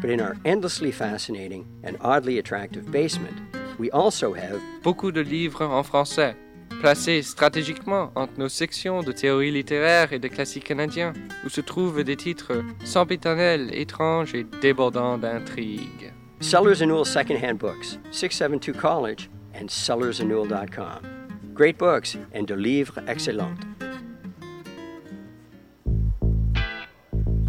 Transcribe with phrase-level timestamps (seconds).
[0.00, 3.36] But in our endlessly fascinating and oddly attractive basement,
[3.78, 6.34] we also have beaucoup de livres en français,
[6.80, 11.12] placés stratégiquement entre nos sections de théorie littéraire et de classiques canadiens,
[11.44, 16.12] où se trouvent des titres sempiternels, étranges et débordants d'intrigues.
[16.40, 21.02] Sellers and Newell Secondhand Books, 672 College, and sellersandnewell.com.
[21.52, 23.60] Great books and de livres excellents.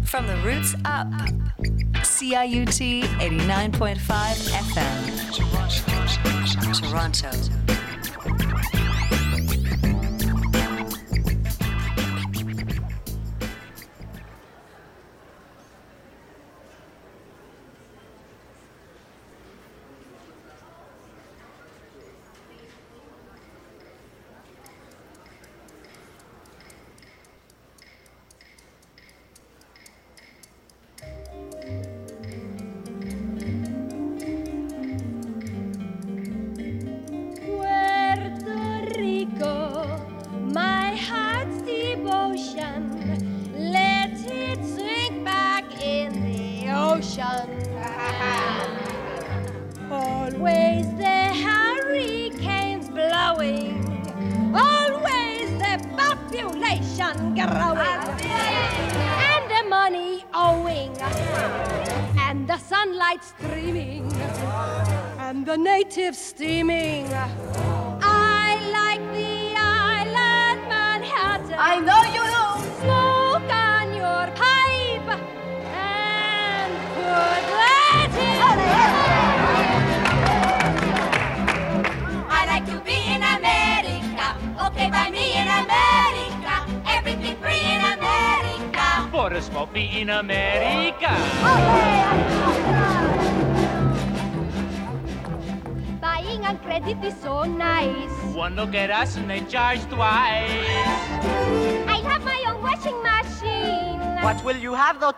[0.04, 1.06] From the roots up.
[2.22, 3.98] CIUT 89.5
[4.70, 5.22] FM.
[6.80, 7.61] Toronto.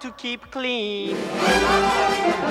[0.04, 1.16] To keep clean?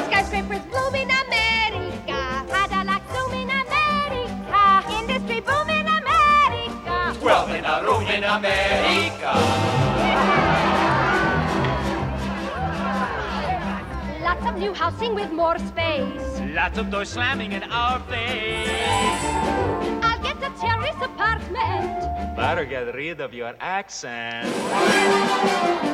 [0.07, 2.19] Skyscrapers bloom in America.
[2.49, 4.61] Cadillac zoom in America.
[4.99, 7.13] Industry boom in America.
[7.19, 9.33] Twelve in a room in America.
[14.23, 16.41] Lots of new housing with more space.
[16.55, 19.21] Lots of doors slamming in our face.
[20.01, 22.02] I'll get a terrace apartment.
[22.43, 24.51] Better get rid of your accent.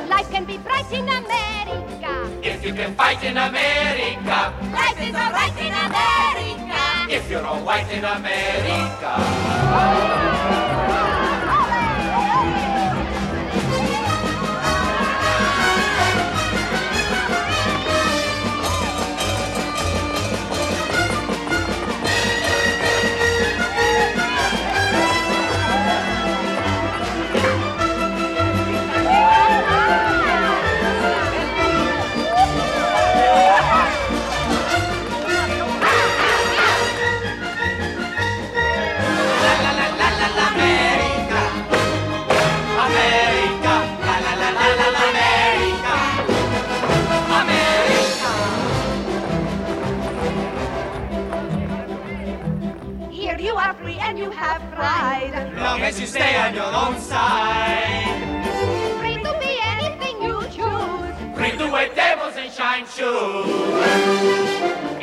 [0.10, 2.26] Life can be bright in America.
[2.42, 4.52] If you can fight in America.
[4.74, 7.06] Life is alright in America.
[7.08, 9.14] If you're all white in America.
[9.70, 10.69] America.
[54.80, 55.36] Pride.
[55.60, 58.16] Long as you stay on your own side.
[59.00, 61.16] Free to be anything you choose.
[61.36, 63.48] Free to wear devils and shine shoes.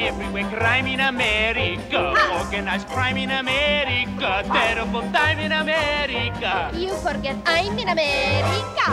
[0.01, 2.17] Everywhere crime in America.
[2.17, 2.41] Ah.
[2.41, 4.33] Organized crime in America.
[4.49, 4.55] Ah.
[4.57, 6.73] Terrible time in America.
[6.73, 8.89] You forget I'm in America.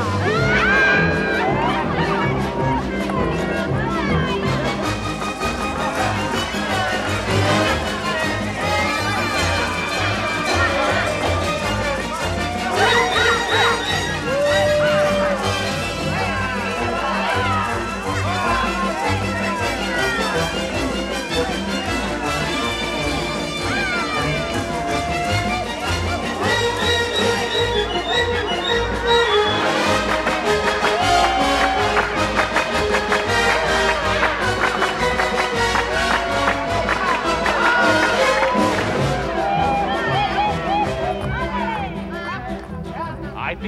[1.63, 1.72] I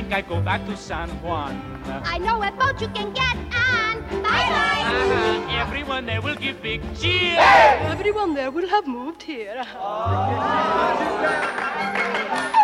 [0.05, 1.81] think I go back to San Juan.
[2.05, 4.01] I know a boat you can get on.
[4.21, 4.83] Bye bye.
[4.85, 5.61] Uh-huh.
[5.61, 7.37] Everyone there will give big cheer.
[7.39, 9.63] Everyone there will have moved here.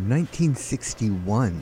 [0.03, 1.61] from 1961.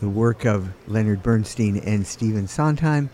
[0.00, 3.08] The work of Leonard Bernstein and Stephen Sondheim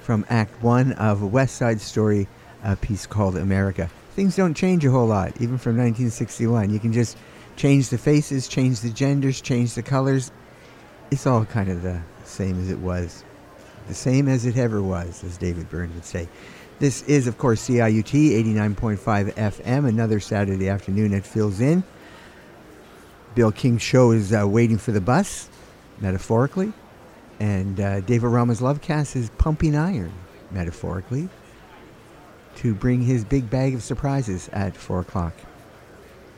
[0.00, 2.28] from Act One of West Side Story,
[2.62, 3.90] a piece called America.
[4.12, 6.70] Things don't change a whole lot, even from 1961.
[6.70, 7.16] You can just
[7.56, 10.30] change the faces, change the genders, change the colors.
[11.10, 13.24] It's all kind of the same as it was,
[13.88, 16.28] the same as it ever was, as David Byrne would say.
[16.78, 21.82] This is, of course, CIUT 89.5 FM, another Saturday afternoon at Phil's Inn.
[23.34, 25.48] Bill King's show is uh, waiting for the bus,
[26.00, 26.72] metaphorically.
[27.40, 30.12] And uh, David Rama's Lovecast is pumping iron,
[30.52, 31.28] metaphorically,
[32.56, 35.34] to bring his big bag of surprises at 4 o'clock.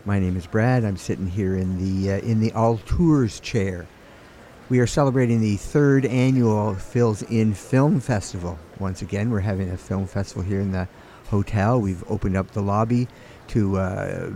[0.06, 0.84] My name is Brad.
[0.84, 3.86] I'm sitting here in the, uh, in the Auteurs chair.
[4.70, 8.58] We are celebrating the third annual Phil's Inn Film Festival.
[8.78, 10.88] Once again, we're having a film festival here in the
[11.28, 11.78] hotel.
[11.78, 13.06] We've opened up the lobby
[13.48, 14.30] to uh,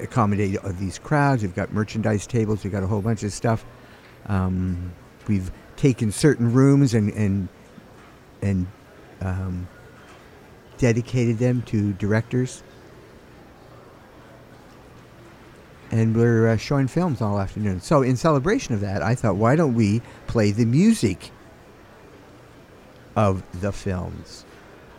[0.00, 1.42] accommodate these crowds.
[1.42, 2.64] We've got merchandise tables.
[2.64, 3.64] We've got a whole bunch of stuff.
[4.26, 4.92] Um,
[5.26, 7.48] we've taken certain rooms and and
[8.42, 8.66] and
[9.20, 9.68] um,
[10.78, 12.62] dedicated them to directors.
[15.90, 17.80] And we're uh, showing films all afternoon.
[17.80, 21.30] So, in celebration of that, I thought, why don't we play the music
[23.16, 24.44] of the films,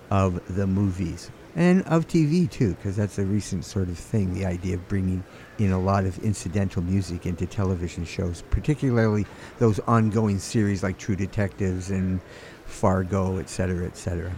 [0.09, 4.45] of the movies, and of TV too, because that's a recent sort of thing the
[4.45, 5.23] idea of bringing
[5.57, 9.25] in a lot of incidental music into television shows, particularly
[9.57, 12.21] those ongoing series like True Detectives and
[12.65, 14.31] Fargo, et cetera, et cetera.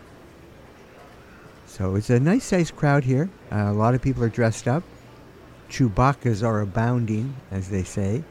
[1.67, 3.29] So it's a nice sized crowd here.
[3.51, 4.83] Uh, a lot of people are dressed up.
[5.69, 8.23] Chewbacca's are abounding, as they say.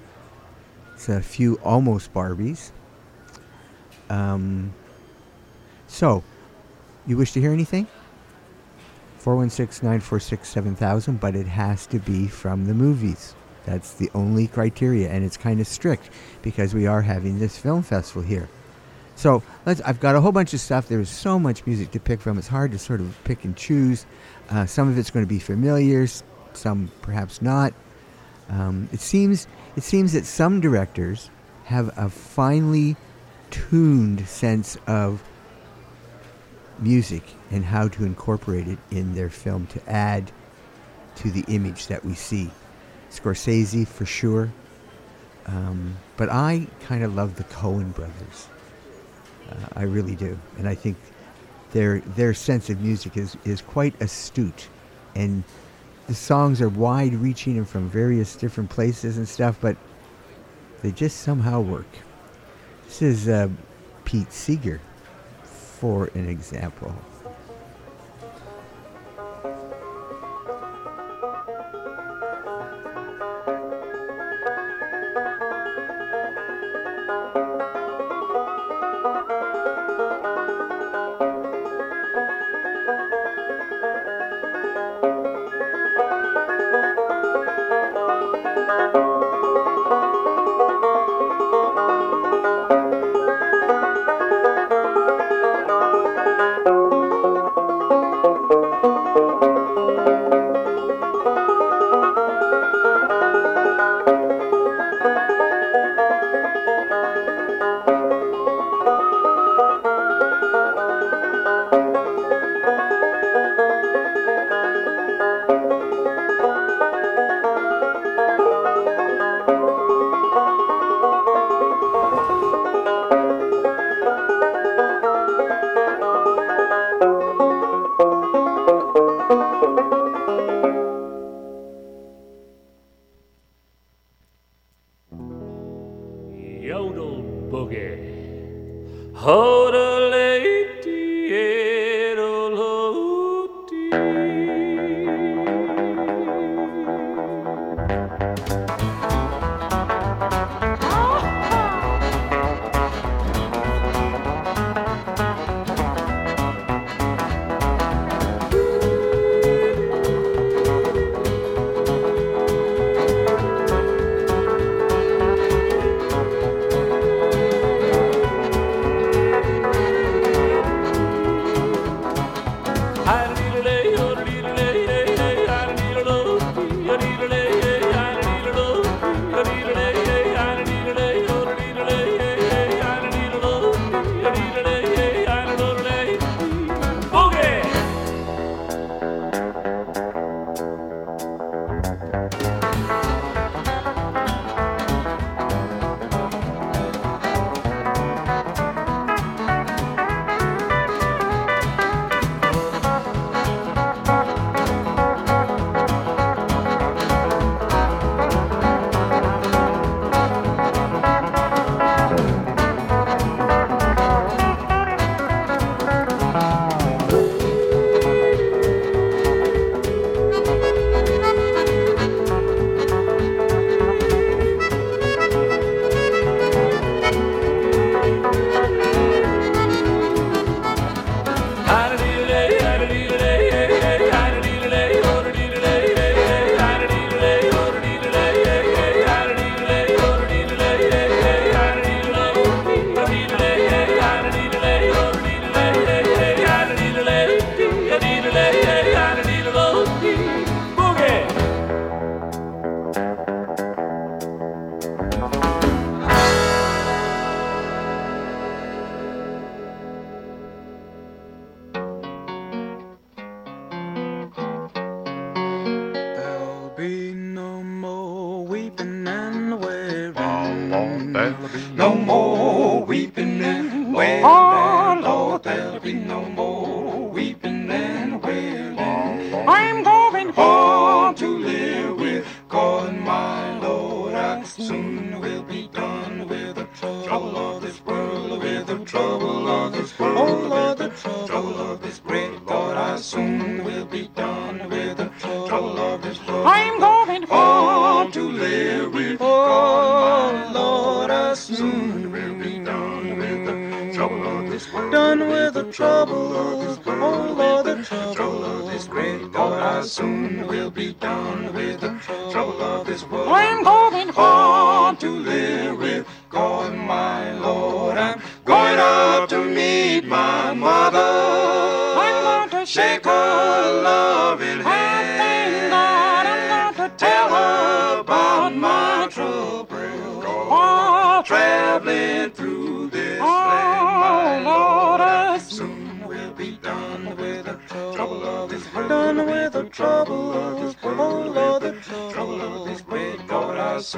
[0.94, 2.71] It's a few almost Barbies.
[4.11, 4.75] Um,
[5.87, 6.23] so,
[7.06, 7.87] you wish to hear anything?
[9.20, 13.34] 416 946 7000, but it has to be from the movies.
[13.67, 16.11] That's the only criteria, and it's kind of strict
[16.43, 18.49] because we are having this film festival here.
[19.17, 19.43] So.
[19.67, 20.88] I've got a whole bunch of stuff.
[20.88, 22.38] There's so much music to pick from.
[22.38, 24.06] It's hard to sort of pick and choose.
[24.49, 26.06] Uh, some of it's going to be familiar,
[26.55, 27.75] some perhaps not.
[28.49, 29.46] Um, it seems.
[29.76, 31.31] It seems that some directors
[31.64, 32.96] have a finely
[33.50, 35.22] tuned sense of
[36.81, 40.31] music and how to incorporate it in their film to add
[41.17, 42.50] to the image that we see.
[43.11, 44.53] Scorsese for sure,
[45.47, 48.49] um, but I kind of love the Coen brothers.
[49.50, 50.97] Uh, I really do, and I think
[51.73, 54.69] their their sense of music is is quite astute,
[55.17, 55.43] and
[56.06, 59.77] the songs are wide-reaching and from various different places and stuff, but
[60.82, 61.87] they just somehow work.
[62.87, 63.49] This is uh,
[64.05, 64.81] Pete Seeger,
[65.81, 67.09] for an example.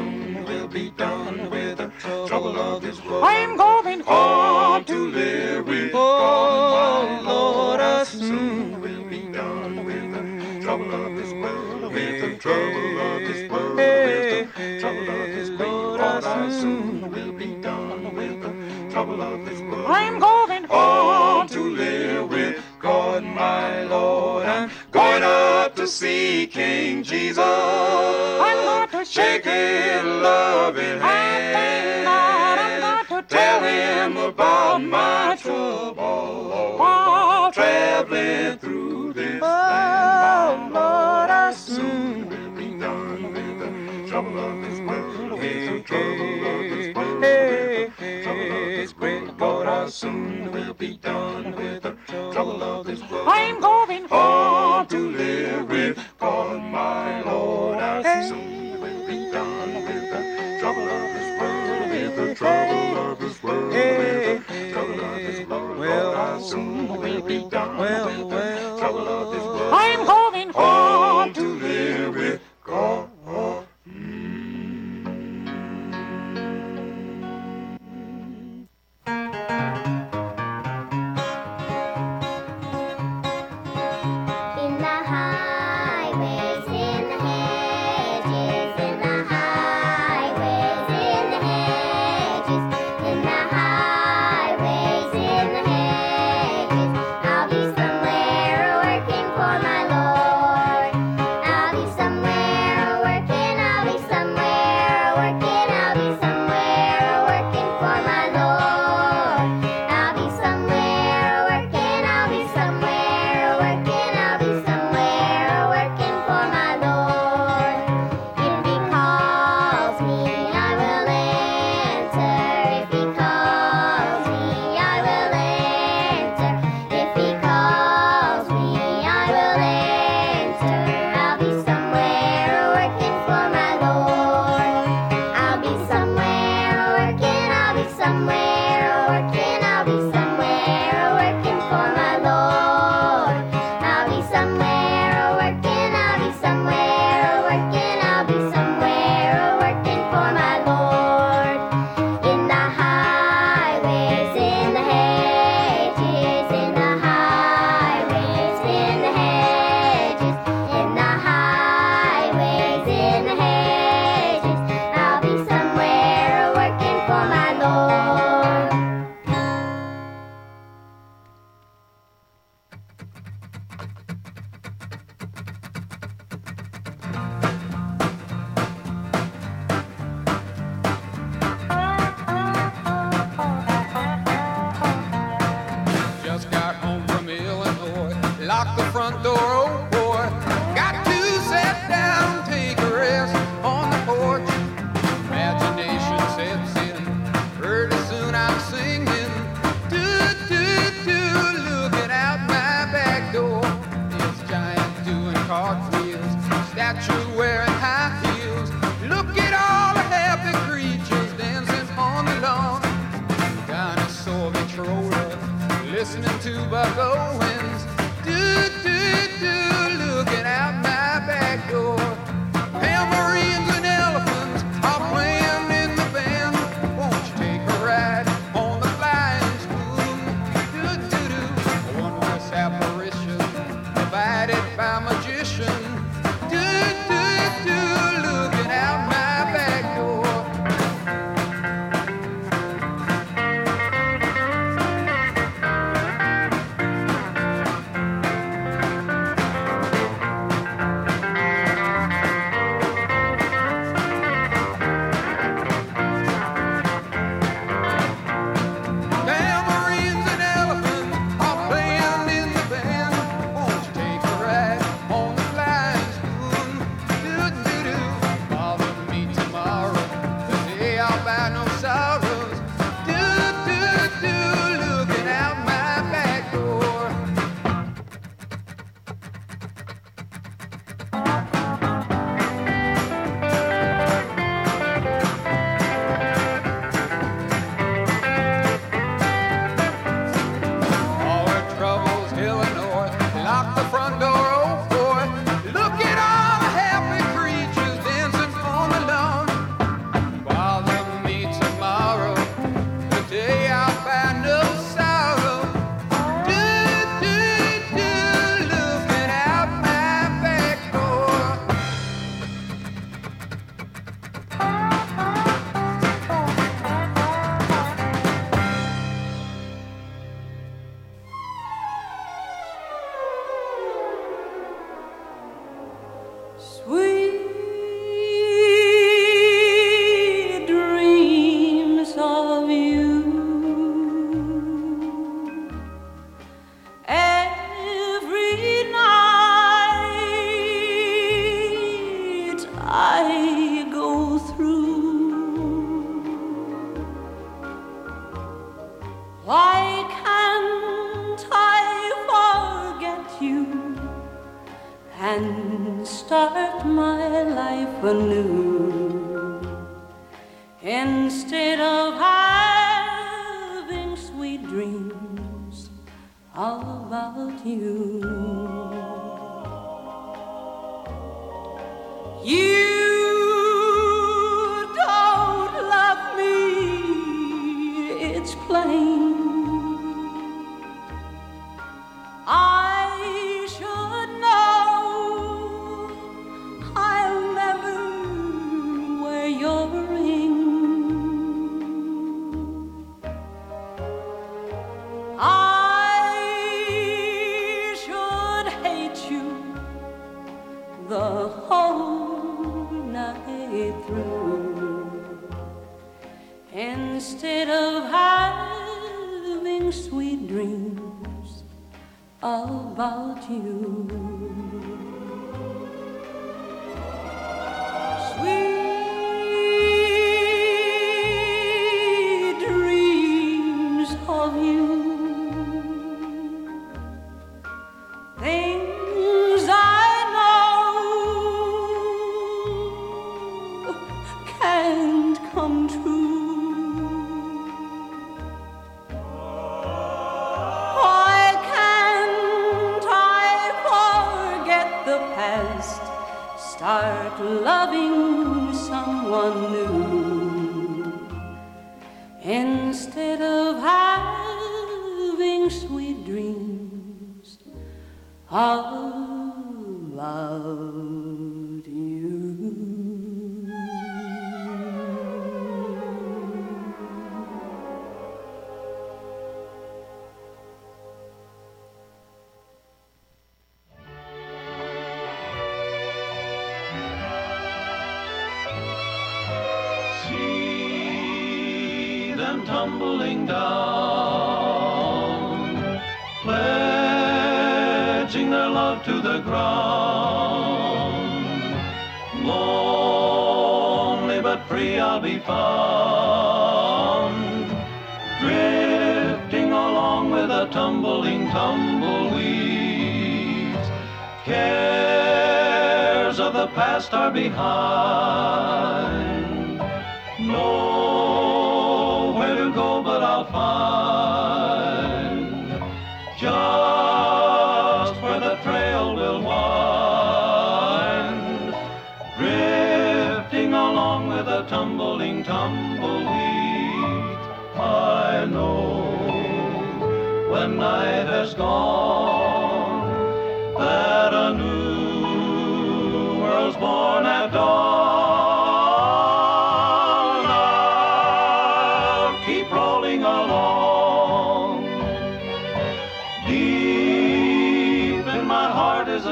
[0.02, 0.91] Soon will be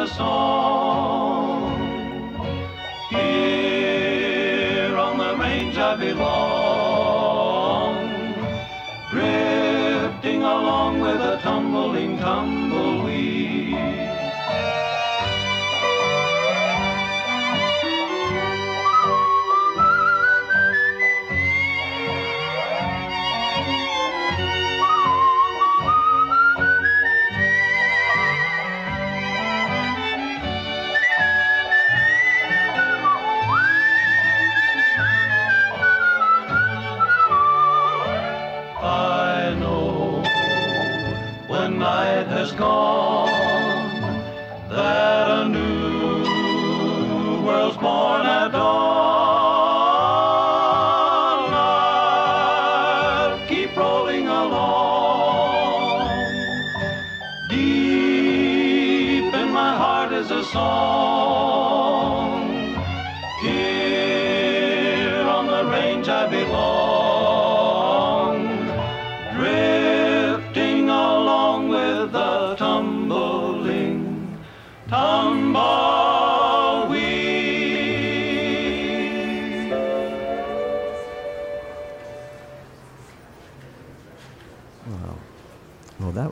[0.01, 0.70] a song.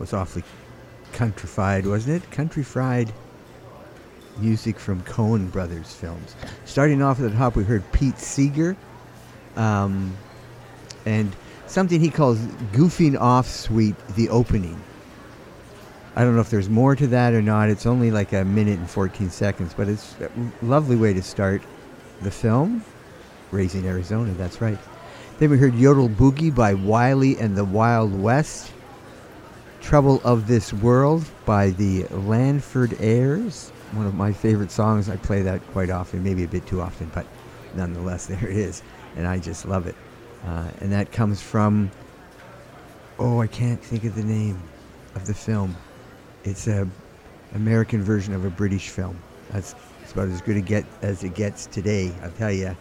[0.08, 0.44] Was awfully
[1.12, 2.30] countrified, wasn't it?
[2.30, 3.12] Country fried
[4.38, 6.34] music from Coen Brothers films.
[6.64, 8.74] Starting off at the top, we heard Pete Seeger,
[9.56, 10.16] um,
[11.04, 12.38] and something he calls
[12.72, 14.80] "goofing off suite," the opening.
[16.16, 17.68] I don't know if there's more to that or not.
[17.68, 20.30] It's only like a minute and 14 seconds, but it's a
[20.64, 21.60] lovely way to start
[22.22, 22.82] the film.
[23.50, 24.78] Raising Arizona, that's right.
[25.38, 28.72] Then we heard Yodel Boogie by Wylie and the Wild West.
[29.80, 33.70] Trouble of This World by the Landfordaires.
[33.92, 35.08] One of my favorite songs.
[35.08, 37.26] I play that quite often, maybe a bit too often, but
[37.74, 38.82] nonetheless, there it is.
[39.16, 39.94] And I just love it.
[40.44, 41.90] Uh, and that comes from,
[43.18, 44.60] oh, I can't think of the name
[45.14, 45.76] of the film.
[46.44, 46.88] It's a
[47.54, 49.18] American version of a British film.
[49.50, 52.76] That's, that's about as good a get as it gets today, I'll tell you.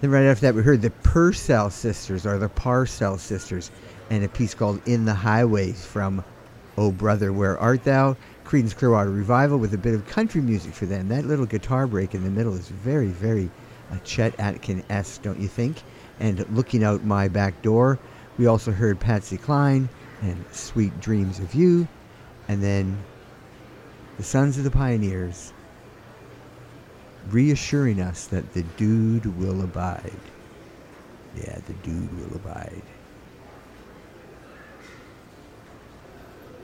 [0.00, 3.70] Then right after that, we heard the Purcell sisters, or the Parcell sisters,
[4.10, 6.24] and a piece called "In the Highways" from
[6.76, 10.84] "Oh Brother, Where Art Thou?" Creedence Clearwater Revival with a bit of country music for
[10.86, 11.08] them.
[11.08, 13.48] That little guitar break in the middle is very, very
[13.92, 15.76] uh, Chet Atkin esque, don't you think?
[16.18, 17.98] And looking out my back door,
[18.36, 19.88] we also heard Patsy Cline
[20.22, 21.86] and "Sweet Dreams of You,"
[22.48, 22.98] and then
[24.16, 25.52] the Sons of the Pioneers
[27.30, 30.10] reassuring us that the dude will abide.
[31.36, 32.82] Yeah, the dude will abide.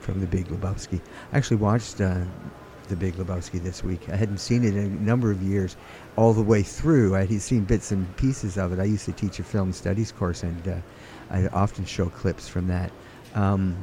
[0.07, 1.01] From the Big Lebowski.
[1.33, 2.21] I actually watched uh,
[2.87, 4.07] the Big Lebowski this week.
[4.07, 5.75] I hadn't seen it in a number of years,
[6.15, 7.13] all the way through.
[7.13, 8.79] I had seen bits and pieces of it.
[8.79, 10.75] I used to teach a film studies course, and uh,
[11.29, 12.89] I often show clips from that.
[13.35, 13.75] Um,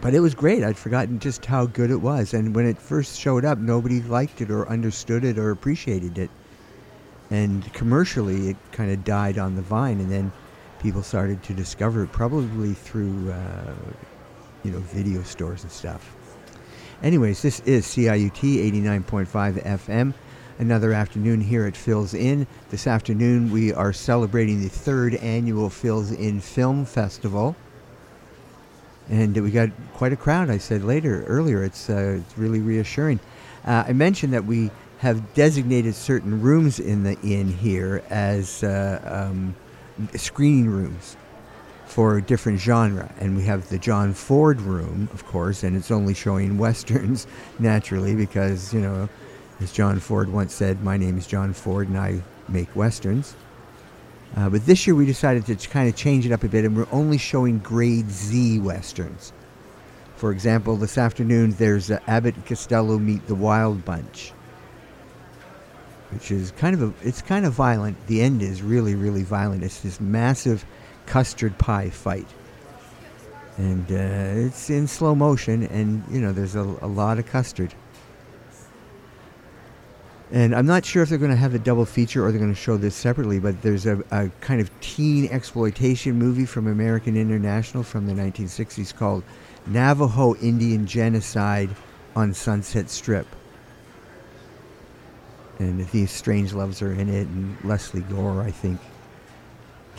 [0.00, 0.64] but it was great.
[0.64, 2.32] I'd forgotten just how good it was.
[2.32, 6.30] And when it first showed up, nobody liked it or understood it or appreciated it.
[7.30, 10.00] And commercially, it kind of died on the vine.
[10.00, 10.32] And then
[10.78, 13.74] people started to discover it, probably through, uh,
[14.64, 16.16] you know, video stores and stuff.
[17.02, 20.14] Anyways, this is CIUT 89.5 FM.
[20.58, 22.46] Another afternoon here at Phil's Inn.
[22.68, 27.56] This afternoon, we are celebrating the third annual Phil's Inn Film Festival
[29.10, 30.50] and we got quite a crowd.
[30.50, 33.18] I said later, earlier, it's uh, it's really reassuring.
[33.66, 39.28] Uh, I mentioned that we have designated certain rooms in the inn here as uh,
[39.30, 39.54] um,
[40.14, 41.16] screening rooms
[41.90, 46.14] for different genre, and we have the John Ford room, of course, and it's only
[46.14, 47.26] showing westerns
[47.58, 49.08] naturally because you know,
[49.60, 53.34] as John Ford once said, "My name is John Ford, and I make westerns."
[54.36, 56.76] Uh, but this year we decided to kind of change it up a bit, and
[56.76, 59.32] we're only showing grade Z westerns.
[60.14, 64.32] For example, this afternoon there's uh, Abbott and Costello meet the Wild Bunch,
[66.12, 67.96] which is kind of a, it's kind of violent.
[68.06, 69.64] The end is really really violent.
[69.64, 70.64] It's this massive
[71.10, 72.28] custard pie fight,
[73.58, 77.74] and uh, it's in slow motion, and you know there's a, a lot of custard.
[80.30, 82.54] And I'm not sure if they're going to have a double feature or they're going
[82.54, 87.16] to show this separately, but there's a, a kind of teen exploitation movie from American
[87.16, 89.24] International from the 1960s called
[89.66, 91.70] Navajo Indian Genocide
[92.14, 93.26] on Sunset Strip.
[95.58, 98.78] And these Strangeloves are in it, and Lesley Gore, I think.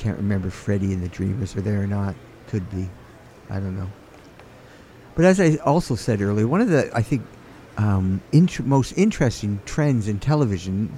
[0.02, 2.16] Can't remember Freddie and the Dreamers are there or not.
[2.48, 2.90] Could be.
[3.52, 3.88] I don't know.
[5.14, 7.22] But as I also said earlier, one of the, I think,
[7.78, 10.98] um, int- most interesting trends in television,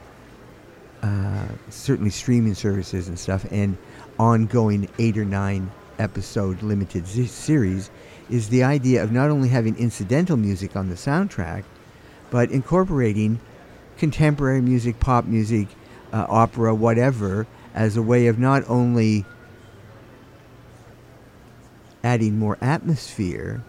[1.02, 3.78] uh, certainly streaming services and stuff, and
[4.18, 7.90] ongoing eight or nine episode limited z- series,
[8.30, 11.66] is the idea of not only having incidental music on the soundtrack,
[12.32, 13.42] but incorporating
[13.98, 15.68] contemporary music, pop music,
[16.14, 19.26] uh, opera, whatever, as a way of not only
[22.04, 23.64] adding more atmosphere,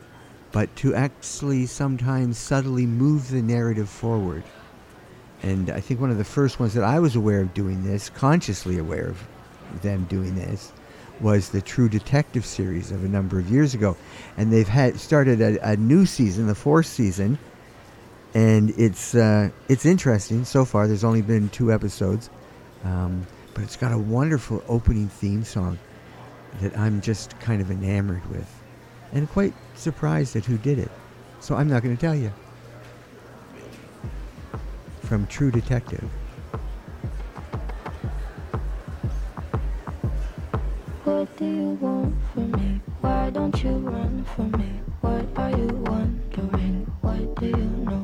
[0.53, 4.45] but to actually sometimes subtly move the narrative forward.
[5.43, 8.09] And I think one of the first ones that I was aware of doing this,
[8.09, 9.23] consciously aware of
[9.83, 10.73] them doing this,
[11.21, 13.97] was the True Detective series of a number of years ago.
[14.37, 17.38] And they've had started a, a new season, the fourth season,
[18.35, 20.88] and it's uh, it's interesting so far.
[20.88, 22.31] There's only been two episodes,
[22.83, 25.79] um, but it's got a wonderful opening theme song
[26.61, 28.49] that I'm just kind of enamored with,
[29.12, 30.90] and quite surprised at who did it.
[31.40, 32.33] So I'm not going to tell you.
[35.05, 36.03] from True Detective.
[41.05, 42.81] What do you want from me?
[43.01, 44.81] Why don't you run from me?
[45.03, 46.90] What are you wondering?
[47.03, 48.04] What do you know?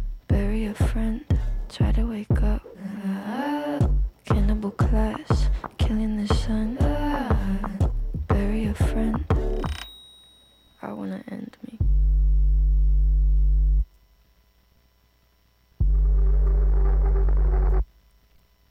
[0.31, 1.25] bury a friend,
[1.67, 2.61] try to wake up.
[3.05, 3.79] Ah,
[4.23, 6.77] cannibal class, killing the sun.
[6.79, 7.69] Ah,
[8.27, 9.25] bury a friend.
[10.81, 11.77] I wanna end me.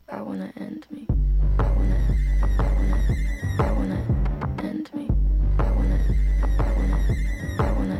[0.08, 0.99] I wanna end me.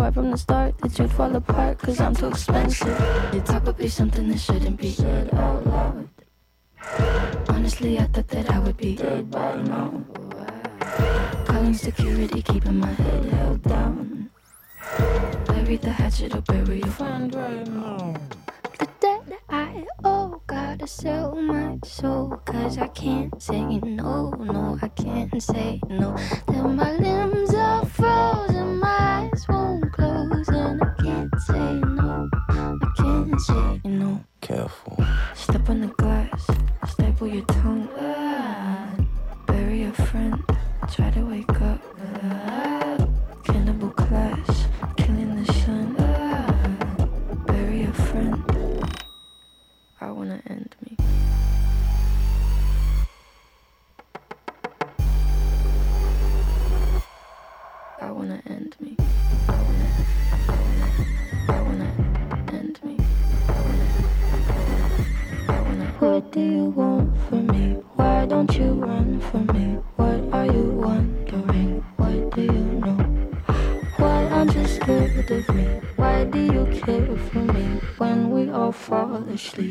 [0.00, 2.98] Right from the start that you'd fall apart cause I'm too expensive.
[3.66, 6.08] Would be something that shouldn't be said out loud.
[7.50, 10.02] Honestly, I thought that I would be dead by now.
[11.44, 14.30] Calling security, keeping my head held down.
[15.46, 18.14] Bury the hatchet or bury your friend right now.
[18.78, 22.40] The debt I owe, gotta sell my soul.
[22.46, 26.16] Cause I can't say no, no, I can't say no.
[26.48, 28.99] Then my limbs are frozen, my
[79.40, 79.69] fall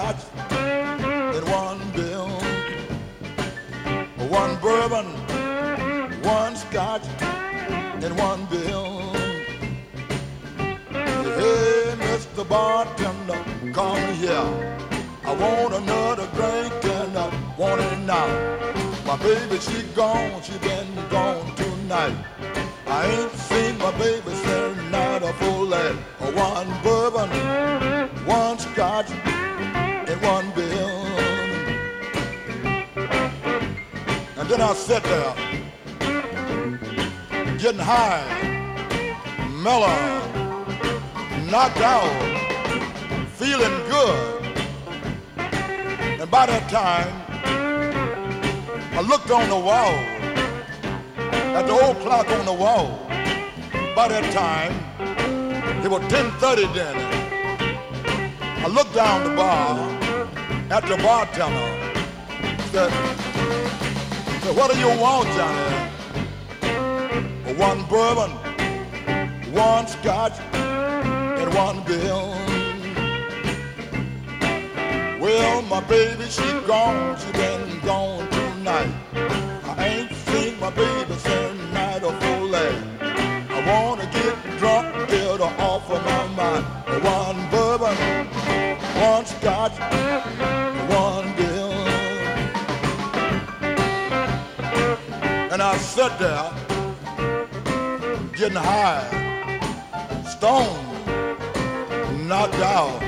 [0.00, 0.24] scotch
[1.36, 2.28] and one bill.
[4.28, 5.06] One bourbon,
[6.22, 9.12] one scotch and one bill.
[10.90, 12.48] Hey, Mr.
[12.48, 13.40] Bartender,
[13.74, 14.48] come here.
[15.24, 17.28] I want another drink and I
[17.58, 18.28] want it now.
[19.04, 20.79] My baby, she gone, she been
[37.80, 38.24] high,
[39.62, 39.96] mellow,
[41.50, 42.10] knocked out,
[43.30, 44.42] feeling good.
[46.20, 47.10] And by that time,
[48.92, 49.94] I looked on the wall,
[51.56, 53.06] at the old clock on the wall.
[53.96, 54.72] By that time,
[55.84, 56.96] it was 10.30 then.
[58.64, 59.78] I looked down the bar
[60.70, 61.90] at the bartender.
[62.70, 62.90] Said,
[64.42, 65.89] said, what do you want, Johnny?
[67.60, 68.30] One bourbon,
[69.52, 72.34] one scotch, and one bill.
[75.20, 78.90] Well, my baby, she gone, she been gone tonight.
[79.76, 82.54] I ain't seen my baby since night of full.
[82.56, 86.64] I wanna get drunk, get her off of my mind.
[87.04, 87.94] One bourbon,
[89.02, 89.78] one scotch,
[90.88, 91.72] one bill.
[95.52, 96.49] And I sat there,
[98.40, 99.04] getting high,
[100.24, 101.06] stoned,
[102.26, 103.02] knocked out.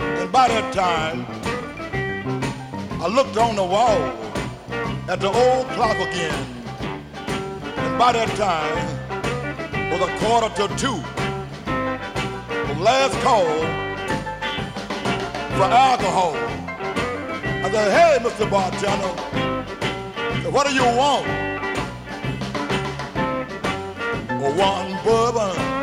[0.00, 1.26] And by that time,
[3.02, 4.00] I looked on the wall
[5.10, 6.64] at the old clock again.
[7.76, 8.78] And by that time,
[9.92, 11.02] was a quarter to two.
[11.66, 13.44] The last call
[15.58, 16.34] for alcohol.
[17.62, 18.50] I said, hey, Mr.
[18.50, 19.12] Bartender,
[20.50, 21.43] what do you want?
[24.56, 25.73] One bourbon,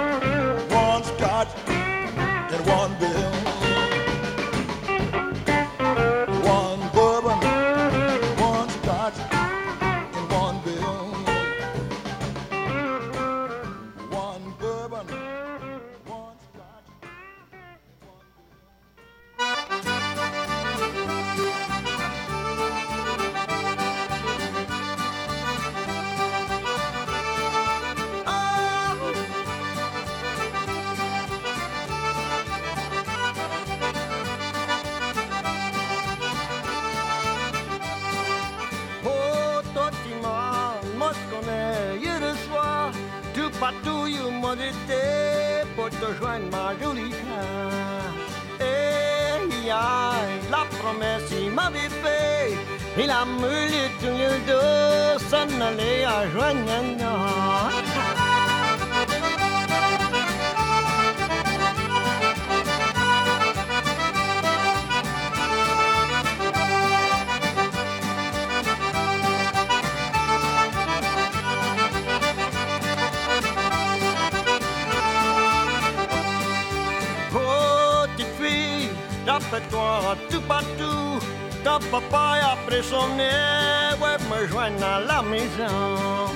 [79.71, 81.19] toi tout partout.
[81.63, 86.33] Ton papa a pris son nez, ouais, me joignent à la maison.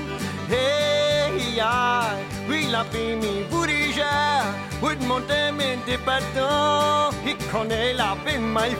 [0.50, 2.16] Hey, yeah,
[2.48, 4.46] oui, la bimini vous digère.
[4.82, 8.76] Oui, mon thème est débattant, il connaît la bimini.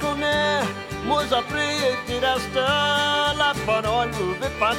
[0.00, 0.62] Connais,
[1.04, 4.74] moi après tu restes, la parole vous veut pas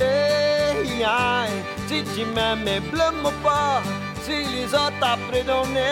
[0.00, 3.82] Hé, aïe, eh, eh, eh, si tu m'aimes, blâme pas,
[4.22, 5.90] si les autres après donné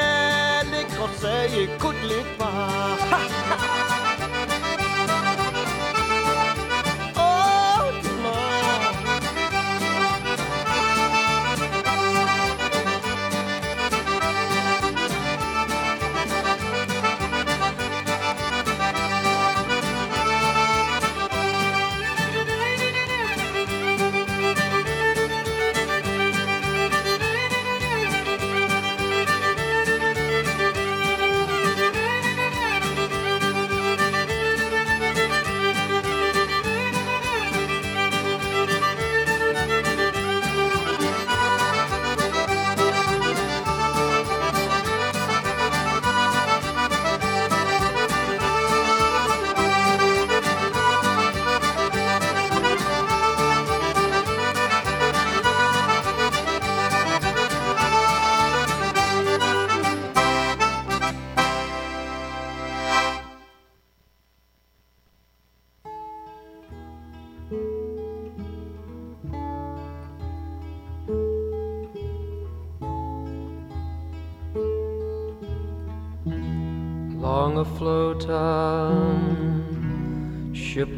[0.70, 1.68] les conseils.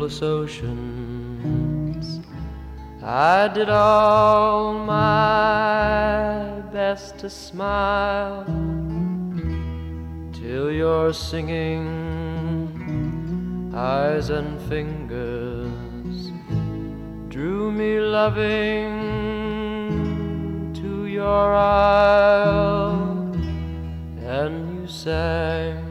[0.08, 2.06] shipless oceans.
[3.02, 8.44] I did all my best to smile
[10.32, 11.86] till your singing
[13.74, 16.32] eyes and fingers
[17.28, 18.88] drew me loving
[20.74, 23.32] to your isle,
[24.18, 25.84] and you sang,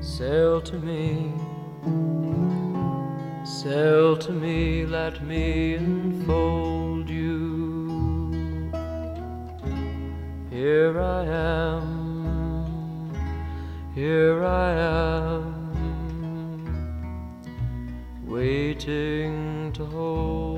[0.00, 1.25] Sail to me,
[3.68, 8.70] sail to me, let me enfold you.
[10.50, 11.82] Here I am,
[13.92, 15.50] here I am,
[18.24, 20.55] waiting to hold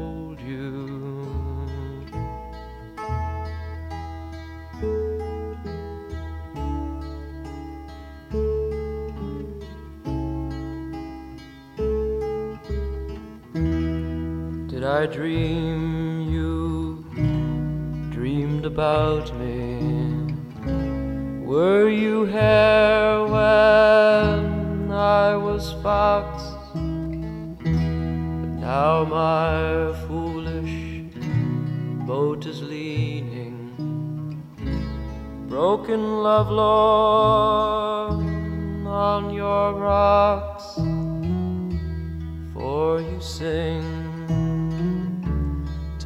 [14.88, 17.04] I dream you
[18.10, 20.34] dreamed about me?
[21.44, 26.42] Were you here when I was fox?
[26.72, 31.04] But now my foolish
[32.06, 34.42] boat is leaning,
[35.48, 38.24] broken love Lord,
[38.86, 40.76] on your rocks.
[42.54, 44.07] For you sing,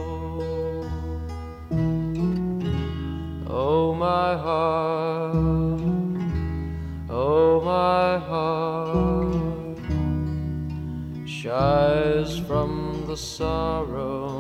[3.49, 5.81] Oh, my heart,
[7.11, 9.79] oh, my heart
[11.27, 14.40] shies from the sorrow.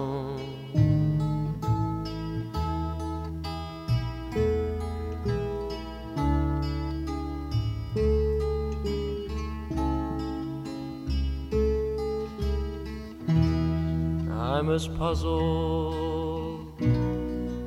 [14.80, 16.72] As puzzled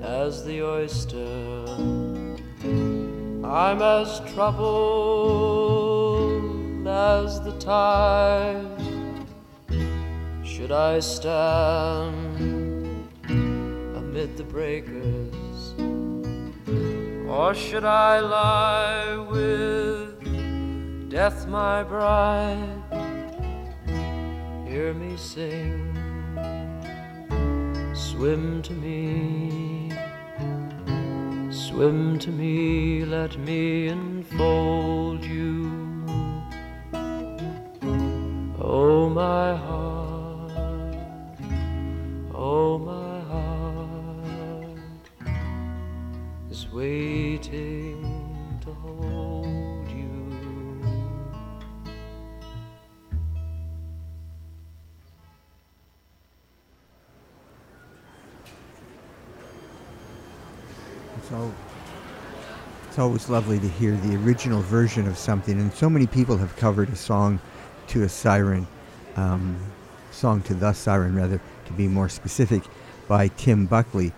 [0.02, 1.66] as the oyster.
[3.46, 5.28] I'm as troubled
[6.88, 8.66] as the tide.
[10.44, 12.40] Should I stand
[13.96, 15.76] amid the breakers,
[17.30, 20.20] or should I lie with
[21.12, 22.82] death, my bride?
[24.68, 25.93] Hear me sing
[28.24, 29.92] Swim to me,
[31.52, 36.06] swim to me, let me enfold you.
[38.62, 40.54] Oh, my heart,
[42.34, 45.10] oh, my heart
[46.50, 49.43] is waiting to hold
[62.94, 66.56] it's always lovely to hear the original version of something, and so many people have
[66.58, 67.40] covered a song
[67.88, 68.68] to a siren,
[69.16, 69.58] um,
[70.12, 72.62] song to the siren rather, to be more specific,
[73.08, 74.14] by Tim Buckley.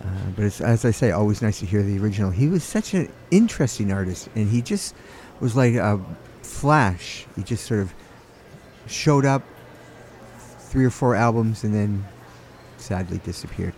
[0.00, 2.32] Uh, but it's, as I say, always nice to hear the original.
[2.32, 4.96] He was such an interesting artist, and he just
[5.38, 6.00] was like a
[6.42, 7.24] flash.
[7.36, 7.94] He just sort of
[8.88, 9.44] showed up,
[10.58, 12.04] three or four albums, and then
[12.78, 13.74] sadly disappeared.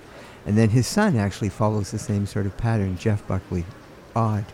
[0.47, 3.67] And then his son actually follows the same sort of pattern, Jeff Buckley.
[4.17, 4.45] Odd.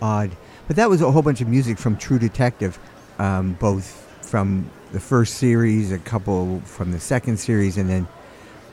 [0.00, 0.30] Odd.
[0.66, 2.78] But that was a whole bunch of music from True Detective,
[3.18, 3.86] um, both
[4.22, 8.08] from the first series, a couple from the second series, and then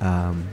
[0.01, 0.47] um,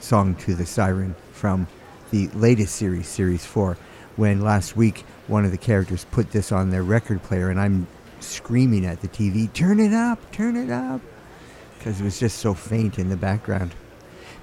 [0.00, 1.66] Song to the Siren from
[2.10, 3.76] the latest series, Series 4.
[4.16, 7.86] When last week one of the characters put this on their record player, and I'm
[8.20, 11.00] screaming at the TV, Turn it up, turn it up,
[11.78, 13.74] because it was just so faint in the background.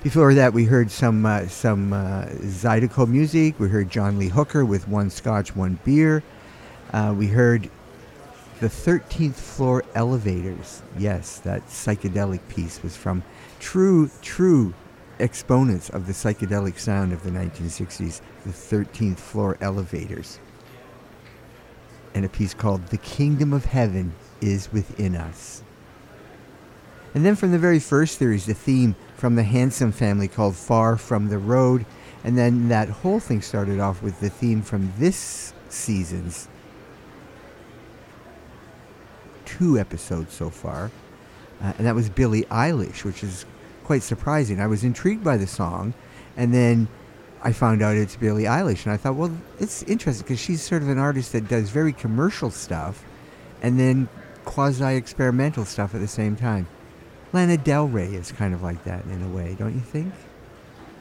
[0.01, 3.59] Before that, we heard some uh, some uh, Zydeco music.
[3.59, 6.23] We heard John Lee Hooker with One Scotch, One Beer.
[6.93, 7.69] Uh, we heard
[8.61, 10.81] the 13th Floor Elevators.
[10.97, 13.23] Yes, that psychedelic piece was from
[13.59, 14.73] true, true
[15.19, 20.39] exponents of the psychedelic sound of the 1960s, the 13th Floor Elevators.
[22.15, 25.61] And a piece called The Kingdom of Heaven is Within Us.
[27.13, 30.95] And then from the very first series, the theme from the Handsome family called Far
[30.95, 31.86] From the Road.
[32.24, 36.47] And then that whole thing started off with the theme from this season's
[39.45, 40.89] two episodes so far.
[41.61, 43.45] Uh, and that was Billie Eilish, which is
[43.84, 44.61] quite surprising.
[44.61, 45.93] I was intrigued by the song,
[46.38, 46.88] and then
[47.43, 50.82] I found out it's Billie Eilish, and I thought, well, it's interesting because she's sort
[50.82, 53.03] of an artist that does very commercial stuff,
[53.61, 54.07] and then
[54.45, 56.67] quasi experimental stuff at the same time.
[57.32, 60.13] Lana Del Rey is kind of like that in a way, don't you think?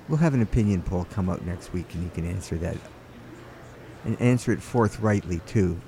[0.08, 2.76] We'll have an opinion poll come out next week, and you can answer that
[4.04, 5.80] and answer it forthrightly too.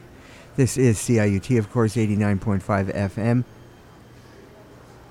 [0.57, 3.45] This is CIUT, of course, 89.5 FM.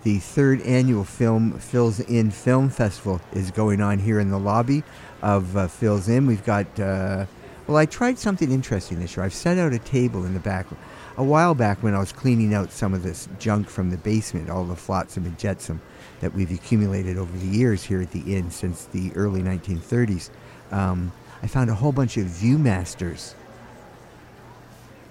[0.04, 4.84] The third annual Film Phil's Inn Film Festival is going on here in the lobby
[5.22, 6.26] of uh, Phil's Inn.
[6.26, 7.26] We've got, uh,
[7.68, 9.26] well, I tried something interesting this year.
[9.26, 10.68] I've set out a table in the back.
[11.20, 14.50] A while back, when I was cleaning out some of this junk from the basement,
[14.50, 15.82] all the flotsam and jetsam
[16.22, 20.30] that we've accumulated over the years here at the inn since the early 1930s,
[20.72, 21.12] um,
[21.44, 23.34] I found a whole bunch of Viewmasters.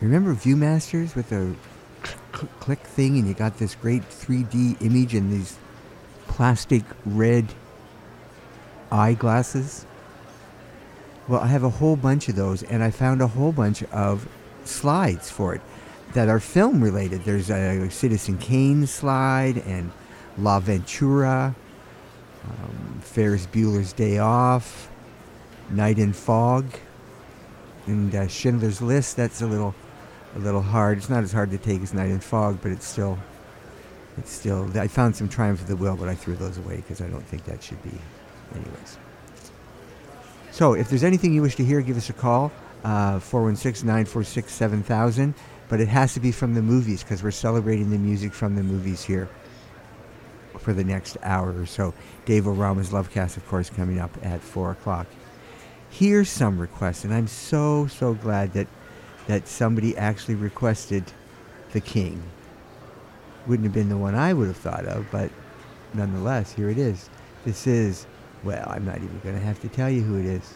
[0.01, 5.59] Remember Viewmasters with cl- click thing, and you got this great 3D image and these
[6.27, 7.53] plastic red
[8.91, 9.85] eyeglasses?
[11.29, 14.27] Well, I have a whole bunch of those, and I found a whole bunch of
[14.65, 15.61] slides for it
[16.15, 17.25] that are film related.
[17.25, 19.91] There's a Citizen Kane slide and
[20.39, 21.55] L'Avventura,
[22.45, 24.91] um, Ferris Bueller's Day Off,
[25.71, 26.65] Night and Fog,
[27.87, 29.17] and uh, Schindler's List.
[29.17, 29.75] That's a little,
[30.37, 30.99] a little hard.
[30.99, 33.19] It's not as hard to take as Night and Fog, but it's still,
[34.17, 34.71] it's still.
[34.79, 37.25] I found some Triumph of the Will, but I threw those away because I don't
[37.25, 37.99] think that should be,
[38.55, 38.99] anyways.
[40.53, 42.51] So, if there's anything you wish to hear, give us a call,
[42.85, 45.35] uh, 416 946 7000.
[45.69, 48.63] But it has to be from the movies because we're celebrating the music from the
[48.63, 49.29] movies here
[50.59, 51.95] for the next hour or so.
[52.25, 55.07] Dave O'Rama's Lovecast, of course, coming up at 4 o'clock.
[55.91, 58.67] Here's some requests, and I'm so, so glad that,
[59.27, 61.05] that somebody actually requested
[61.73, 62.23] The King.
[63.47, 65.31] Wouldn't have been the one I would have thought of, but
[65.95, 67.09] nonetheless, here it is.
[67.45, 68.07] This is,
[68.45, 70.55] well, I'm not even going to have to tell you who it is.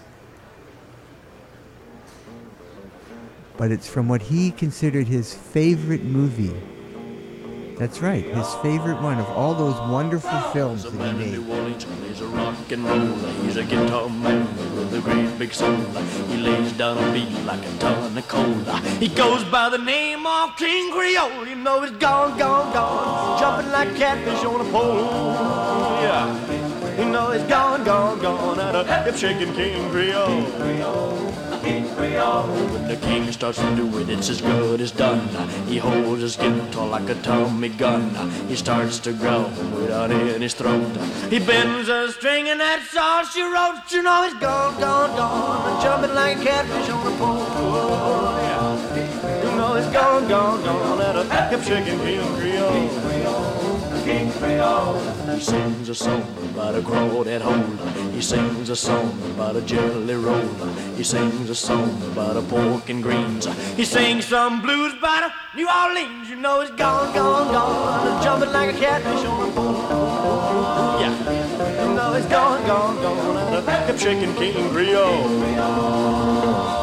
[3.62, 6.52] But it's from what he considered his favorite movie.
[7.78, 11.76] That's right, his favorite one of all those wonderful films that he made.
[12.08, 15.76] He's a rock and roller, he's a guitar man with a great big soul.
[15.76, 18.80] He lays down a beat like a ton of cola.
[18.98, 21.46] He goes by the name of King Creole.
[21.46, 25.04] You know he's gone, gone, gone, jumping like catfish on a pole.
[26.02, 31.51] Yeah, you know he's gone, gone, gone at a hip shaking King Creole.
[31.62, 35.20] When the king starts to do it, it's as good as done.
[35.66, 38.14] He holds his guitar like a Tommy gun.
[38.48, 40.96] He starts to growl without in his throat.
[41.30, 43.82] He bends a string and that's all she wrote.
[43.90, 47.38] You know he's gone, gone, gone, jumping like a catfish on a pole.
[49.44, 53.51] You know he's gone, gone, gone at a hip shaking King Creole.
[54.04, 54.98] King Creole.
[55.34, 58.12] He sings a song about a crawdad hole.
[58.12, 60.48] He sings a song about a jelly roll.
[60.96, 63.46] He sings a song about a pork and greens.
[63.76, 66.28] He sings some blues about a New Orleans.
[66.28, 71.00] You know he's gone, gone, gone, jumping like a catfish on a pole.
[71.00, 76.81] Yeah, you know he's gone, gone, gone hip shaking King Creole.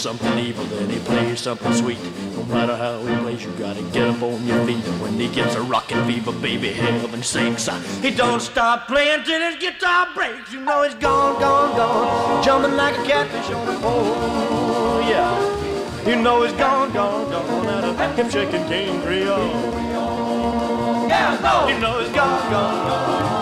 [0.00, 1.98] Something evil, then he plays something sweet.
[2.34, 4.82] No matter how he plays, you gotta get up on your feet.
[5.02, 7.68] When he gets a rockin' fever, baby, heaven sinks.
[8.00, 10.52] He don't stop playing till his guitar breaks.
[10.52, 15.02] You know he's gone, gone, gone, jumping like a catfish on a pole.
[15.02, 19.50] Yeah, you know he's gone, gone, gone out of him shaking King Creole.
[21.08, 21.68] Yeah, no.
[21.68, 23.39] You know he's gone, gone, gone,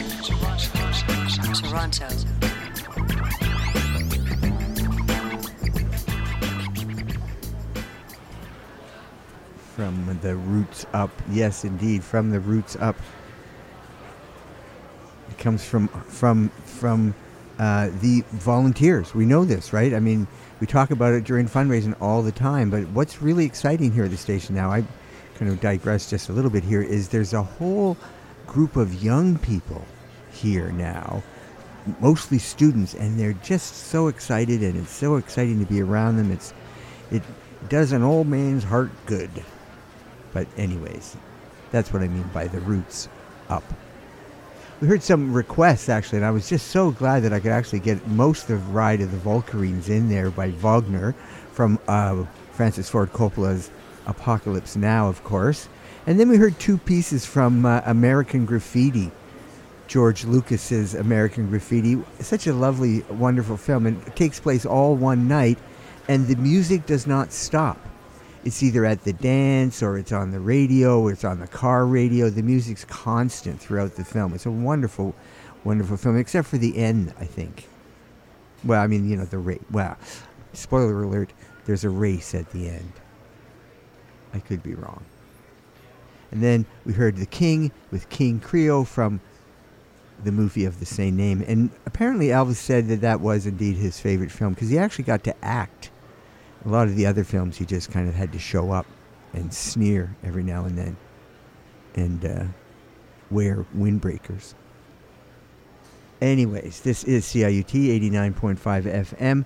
[1.61, 2.07] Toronto.
[9.75, 11.09] From the roots up.
[11.29, 12.95] Yes, indeed, from the roots up.
[15.29, 17.13] It comes from from from
[17.59, 19.13] uh, the volunteers.
[19.13, 19.93] We know this, right?
[19.93, 20.27] I mean,
[20.61, 22.69] we talk about it during fundraising all the time.
[22.69, 24.85] But what's really exciting here at the station now, I
[25.41, 27.97] kind of digress just a little bit here, is there's a whole
[28.45, 29.83] group of young people
[30.31, 31.23] here now,
[31.99, 36.31] mostly students, and they're just so excited, and it's so exciting to be around them.
[36.31, 36.53] It's
[37.09, 37.23] it
[37.69, 39.31] does an old man's heart good.
[40.31, 41.17] But anyways,
[41.71, 43.09] that's what I mean by the roots
[43.49, 43.63] up.
[44.79, 47.79] We heard some requests actually, and I was just so glad that I could actually
[47.79, 51.15] get most of Ride of the Valkyries in there by Wagner
[51.51, 53.71] from uh, Francis Ford Coppola's
[54.05, 55.67] Apocalypse Now, of course.
[56.07, 59.11] And then we heard two pieces from uh, American Graffiti,
[59.87, 62.01] George Lucas's American Graffiti.
[62.19, 65.59] Such a lovely, wonderful film, and it takes place all one night,
[66.07, 67.77] and the music does not stop.
[68.43, 71.85] It's either at the dance or it's on the radio or it's on the car
[71.85, 72.29] radio.
[72.29, 74.33] The music's constant throughout the film.
[74.33, 75.13] It's a wonderful,
[75.63, 77.67] wonderful film, except for the end, I think.
[78.63, 79.61] Well, I mean, you know, the race.
[79.69, 79.95] Well,
[80.53, 81.31] spoiler alert,
[81.65, 82.91] there's a race at the end.
[84.33, 85.03] I could be wrong.
[86.31, 89.19] And then we heard The King with King Creole from
[90.23, 91.43] the movie of the same name.
[91.47, 95.23] And apparently Elvis said that that was indeed his favorite film because he actually got
[95.25, 95.91] to act.
[96.65, 98.85] A lot of the other films, he just kind of had to show up
[99.33, 100.97] and sneer every now and then
[101.95, 102.43] and uh,
[103.29, 104.53] wear windbreakers.
[106.21, 107.65] Anyways, this is CIUT
[108.11, 108.59] 89.5
[109.17, 109.45] FM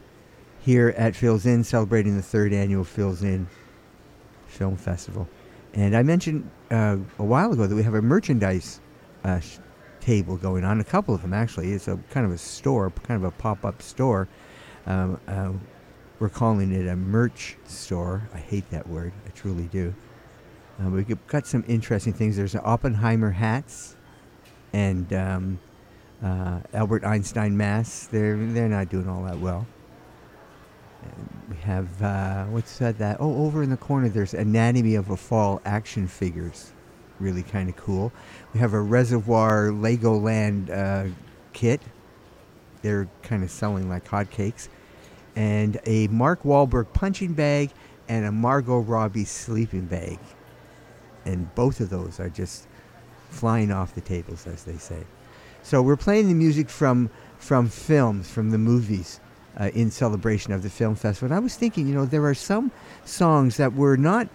[0.60, 3.48] here at Phil's Inn, celebrating the third annual Phil's Inn
[4.56, 5.28] Film Festival.
[5.74, 8.80] And I mentioned uh, a while ago that we have a merchandise
[9.24, 9.58] uh, sh-
[10.00, 11.74] table going on, a couple of them actually.
[11.74, 14.28] It's a kind of a store, kind of a pop up store.
[14.86, 15.52] Um, uh,
[16.20, 18.30] we're calling it a merch store.
[18.34, 19.94] I hate that word, I truly do.
[20.82, 22.38] Uh, we've got some interesting things.
[22.38, 23.96] There's Oppenheimer hats
[24.74, 25.60] and um,
[26.24, 28.08] uh, Albert Einstein masks.
[28.08, 29.66] They're, they're not doing all that well.
[31.50, 33.18] We have, uh, what's that, that?
[33.20, 36.72] Oh, over in the corner, there's Anatomy of a Fall action figures.
[37.20, 38.12] Really kind of cool.
[38.54, 41.14] We have a Reservoir Legoland uh,
[41.54, 41.82] kit.
[42.82, 44.70] They're kind of selling like hotcakes.
[45.36, 47.72] And a Mark Wahlberg punching bag
[48.08, 50.20] and a Margot Robbie sleeping bag.
[51.26, 52.68] And both of those are just
[53.30, 55.04] flying off the tables, as they say.
[55.64, 59.20] So we're playing the music from from films, from the movies,
[59.60, 61.28] uh, in celebration of the film festival.
[61.28, 62.72] And I was thinking, you know, there are some
[63.06, 64.28] songs that were not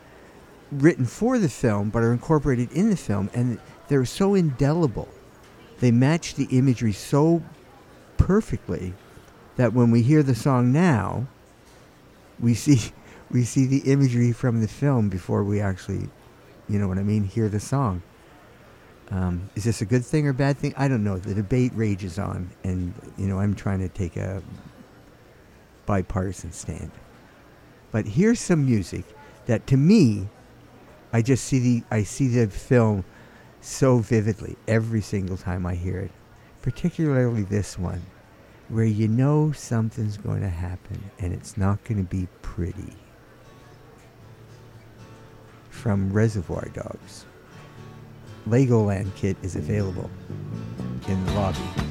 [0.73, 3.59] written for the film, but are incorporated in the film, and
[3.89, 5.09] they're so indelible.
[5.81, 7.43] They match the imagery so
[8.17, 8.95] perfectly
[9.57, 11.27] that when we hear the song now,
[12.39, 12.93] we see
[13.31, 16.09] we see the imagery from the film before we actually,
[16.69, 18.03] you know what I mean, hear the song.
[19.11, 20.73] Um, is this a good thing or bad thing?
[20.77, 21.17] I don't know.
[21.17, 24.43] The debate rages on, and you know I'm trying to take a
[25.91, 26.93] bipartisan stand.
[27.91, 29.05] But here's some music
[29.47, 30.29] that, to me,
[31.13, 33.05] I just see the I see the film
[33.61, 36.13] so vividly every single time I hear it.
[36.63, 38.03] Particularly this one,
[38.69, 42.95] where you know something's going to happen and it's not going to be pretty.
[45.71, 47.25] From Reservoir Dogs.
[48.49, 50.09] Legoland kit is available
[51.09, 51.90] in the lobby.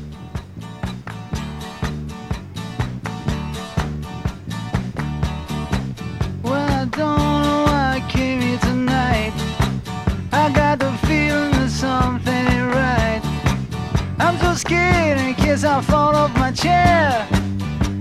[15.60, 17.28] Case I fall off my chair.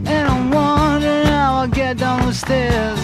[0.07, 3.01] And I'm wondering how I'll get down the stairs.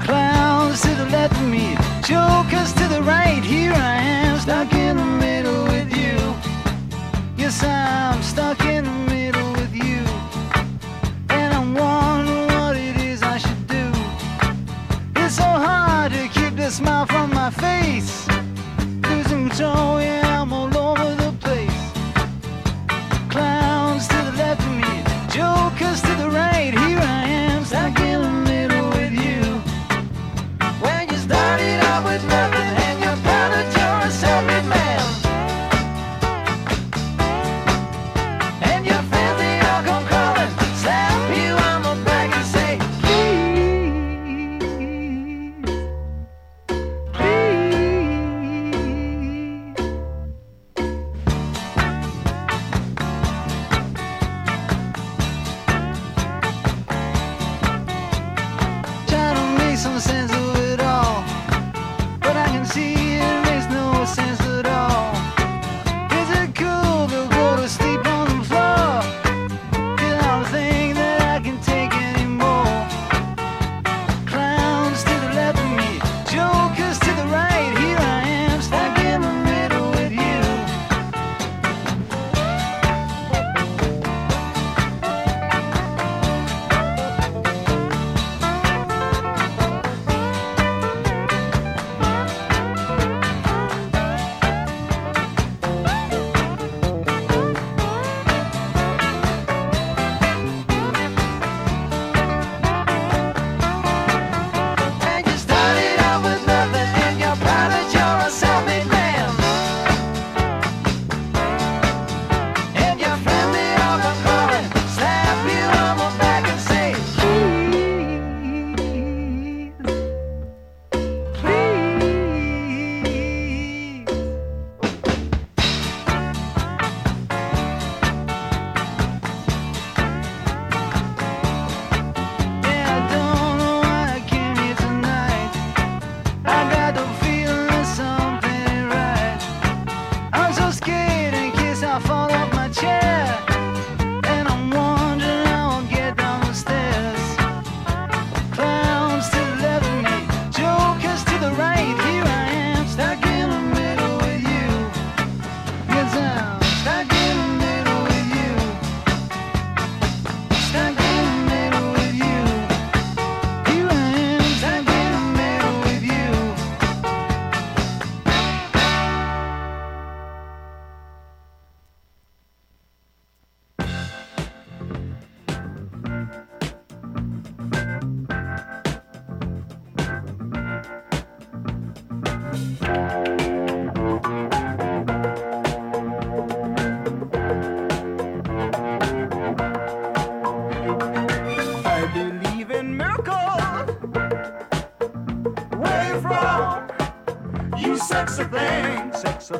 [0.00, 3.42] Clowns to the left of me, jokers to the right.
[3.42, 4.19] Here I am,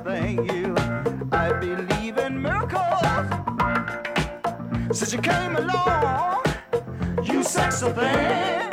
[0.05, 0.75] thank you.
[1.33, 2.81] I believe in miracles.
[4.97, 6.45] Since you came along,
[7.25, 8.70] you sexy thing.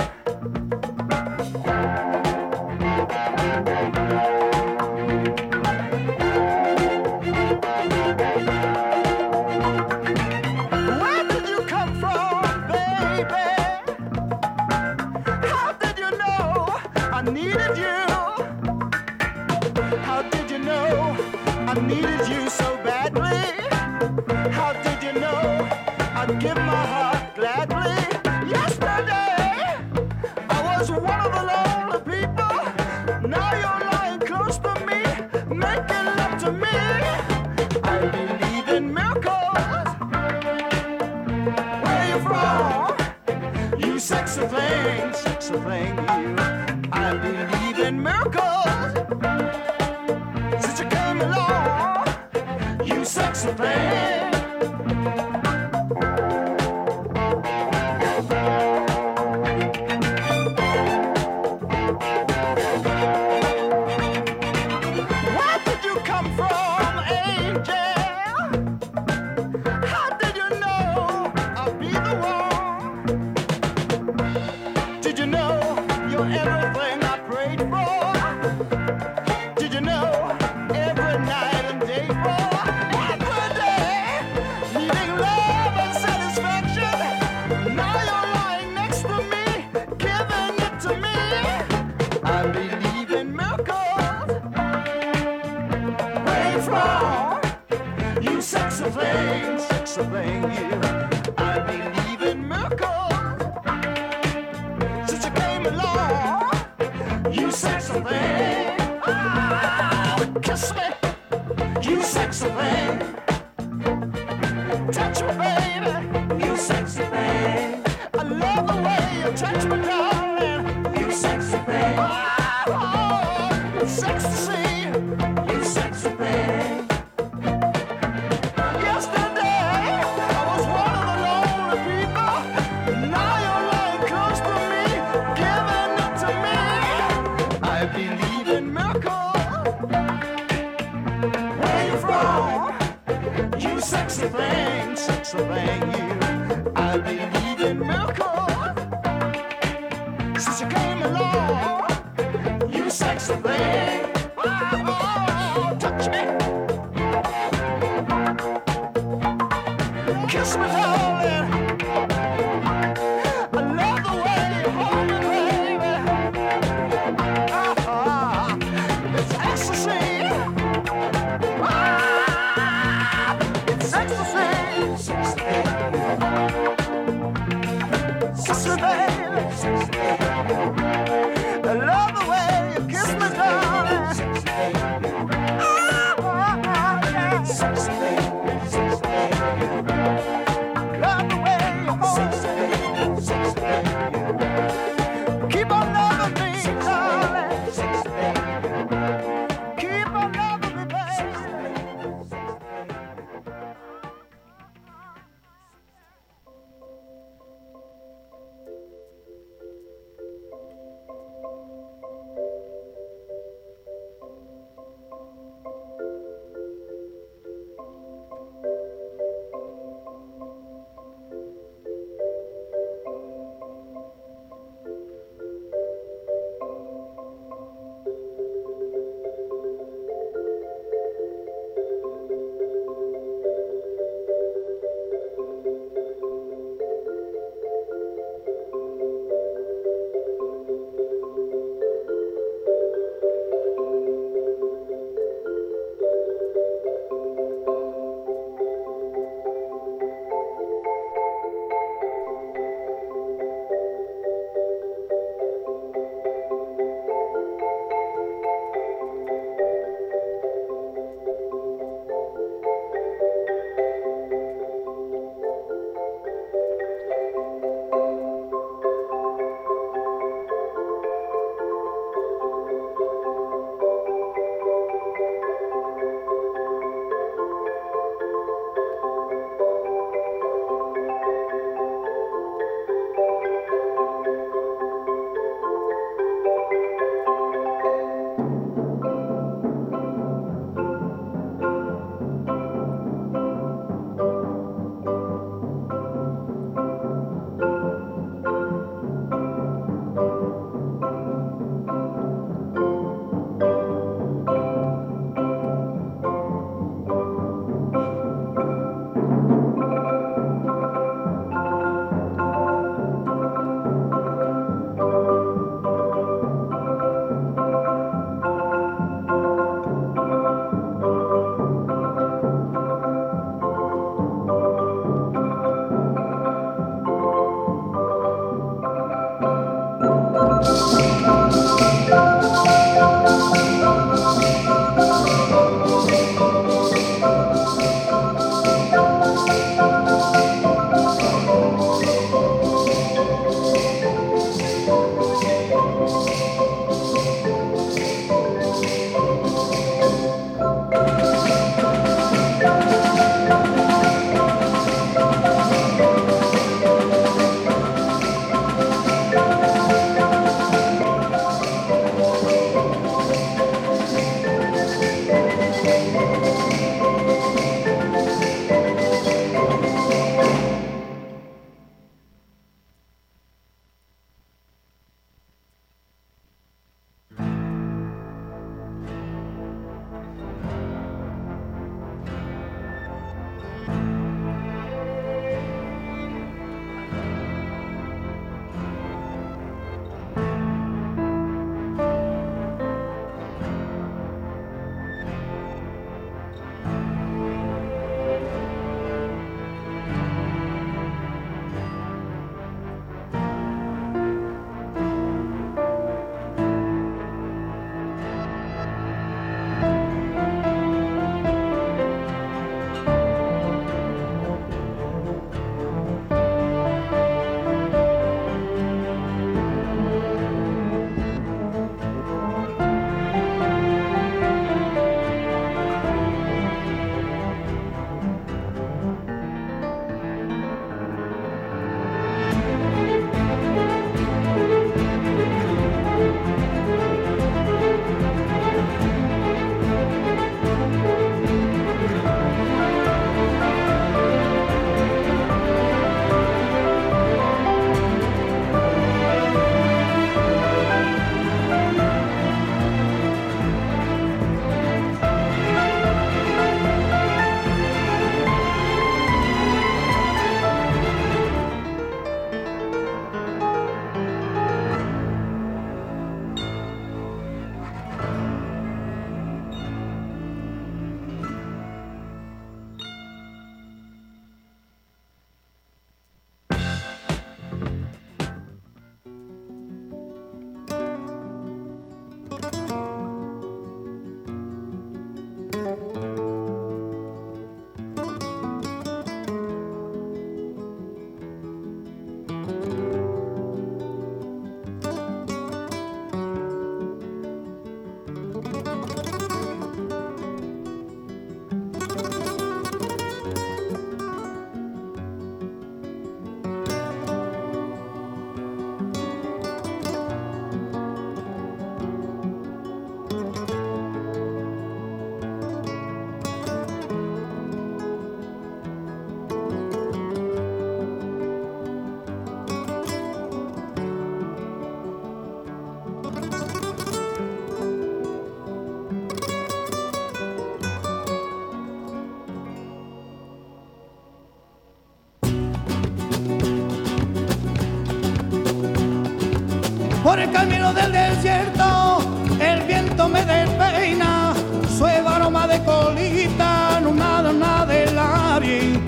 [540.98, 542.20] Del desierto,
[542.60, 544.54] el viento me despeina,
[544.98, 549.00] suave aroma de colita, no nada, nada de labio.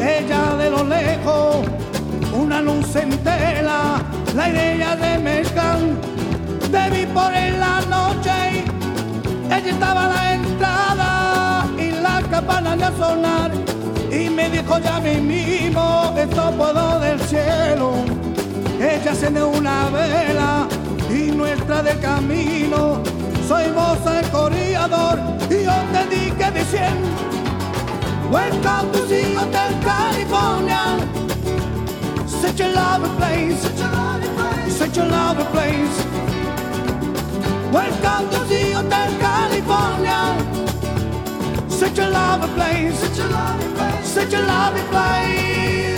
[0.00, 1.66] Ella de lo lejos,
[2.32, 4.02] una luz en tela,
[4.34, 5.80] la idea de mezcal,
[6.70, 8.64] de vi por en la noche,
[9.46, 13.50] ella estaba a la entrada y la campana de sonar,
[14.10, 17.92] y me dijo ya mismo, esto puedo del cielo.
[18.78, 20.66] Ella enciende una vela
[21.42, 23.02] nuestra de camino.
[23.48, 25.18] Soy moza el corredor
[25.50, 27.08] y yo te dije diciendo
[28.30, 30.82] Welcome to the Hotel California.
[32.26, 33.60] Such a lovely place.
[34.78, 35.96] Such a lovely place.
[37.72, 40.20] Welcome to the Hotel California.
[41.68, 42.98] Such a lovely place.
[43.00, 44.14] Such a lovely place.
[44.14, 45.91] Such a lovely place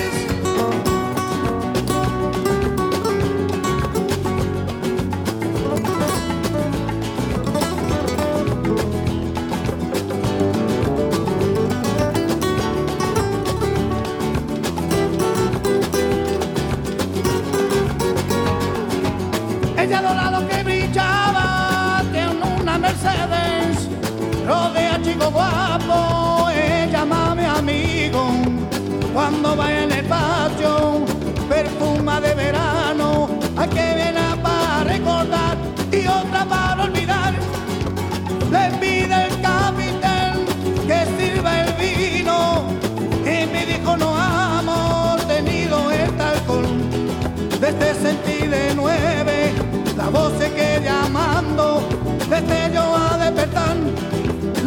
[25.25, 25.84] como a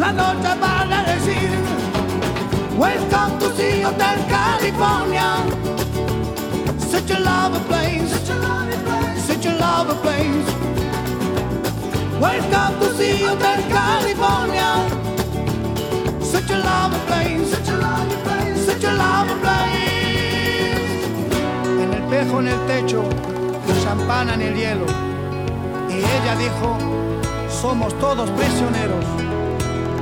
[0.08, 1.50] la noche para decir
[2.78, 5.44] Welcome to the Hotel California.
[6.78, 8.10] Such a lovely place.
[8.12, 9.22] Such a lovely place.
[9.26, 10.48] Such a lovely place.
[12.20, 14.70] Welcome to the Hotel California.
[16.22, 17.50] Such a lovely place.
[17.50, 18.66] Such a lovely place.
[18.66, 19.78] Such a lovely place.
[21.82, 23.02] En el espejo en el techo
[23.82, 24.86] champana en el hielo.
[25.90, 26.78] Y ella dijo
[27.50, 29.04] somos todos prisioneros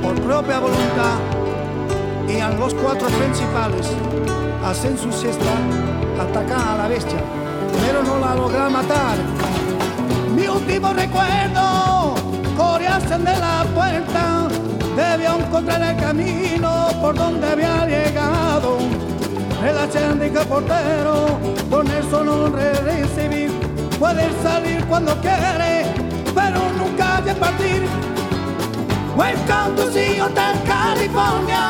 [0.07, 1.19] por propia voluntad
[2.29, 3.87] y a los cuatro principales
[4.63, 5.53] hacen su siesta
[6.17, 7.19] atacan a la bestia
[7.81, 9.17] pero no la logra matar.
[10.33, 12.15] Mi último recuerdo
[12.55, 14.47] corearse de la puerta
[14.95, 18.77] debió encontrar el camino por donde había llegado.
[19.61, 21.37] El de portero
[21.69, 23.51] con el solo recibir
[23.99, 25.85] puede salir cuando quiere
[26.33, 28.16] pero nunca de partir
[29.17, 31.65] Welcome to the Hotel California.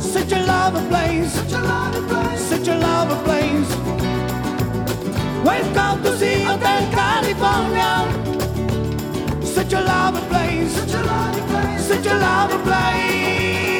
[0.00, 1.32] Such a lovely place.
[1.32, 2.40] Such a lovely place.
[2.40, 3.70] Such a lovely place.
[5.44, 7.92] Welcome to the Hotel California.
[9.46, 10.72] Such a lovely place.
[10.72, 11.86] Such a lovely place.
[11.86, 13.71] Such a lovely place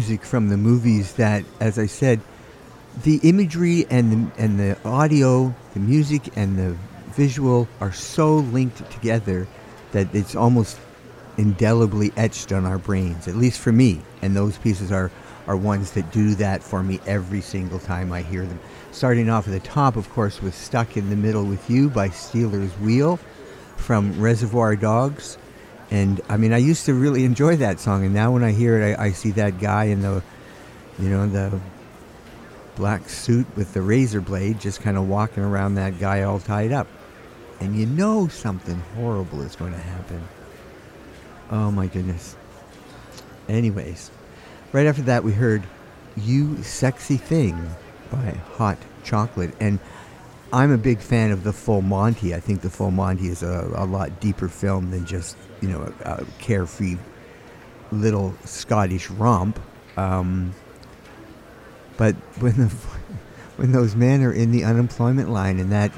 [0.00, 2.20] music from the movies that, as I said,
[3.02, 6.74] the imagery and the, and the audio, the music and the
[7.12, 9.46] visual are so linked together
[9.92, 10.80] that it's almost
[11.36, 14.00] indelibly etched on our brains, at least for me.
[14.22, 15.10] And those pieces are,
[15.46, 18.58] are ones that do that for me every single time I hear them.
[18.92, 22.08] Starting off at the top, of course, with Stuck in the Middle with You by
[22.08, 23.18] Stealers Wheel
[23.76, 25.36] from Reservoir Dogs.
[25.90, 28.80] And I mean, I used to really enjoy that song, and now when I hear
[28.80, 30.22] it, I, I see that guy in the,
[30.98, 31.58] you know, the
[32.76, 36.72] black suit with the razor blade just kind of walking around that guy all tied
[36.72, 36.86] up.
[37.60, 40.22] And you know something horrible is going to happen.
[41.50, 42.36] Oh my goodness.
[43.48, 44.10] Anyways,
[44.72, 45.62] right after that, we heard
[46.16, 47.74] You Sexy Thing
[48.10, 49.52] by Hot Chocolate.
[49.60, 49.78] And
[50.52, 52.34] I'm a big fan of the Full Monty.
[52.34, 55.92] I think the Full Monty is a, a lot deeper film than just, you know,
[56.04, 56.96] a, a carefree
[57.92, 59.58] little Scottish romp.
[59.96, 60.54] Um,
[61.96, 62.68] but when the
[63.56, 65.92] when those men are in the unemployment line and that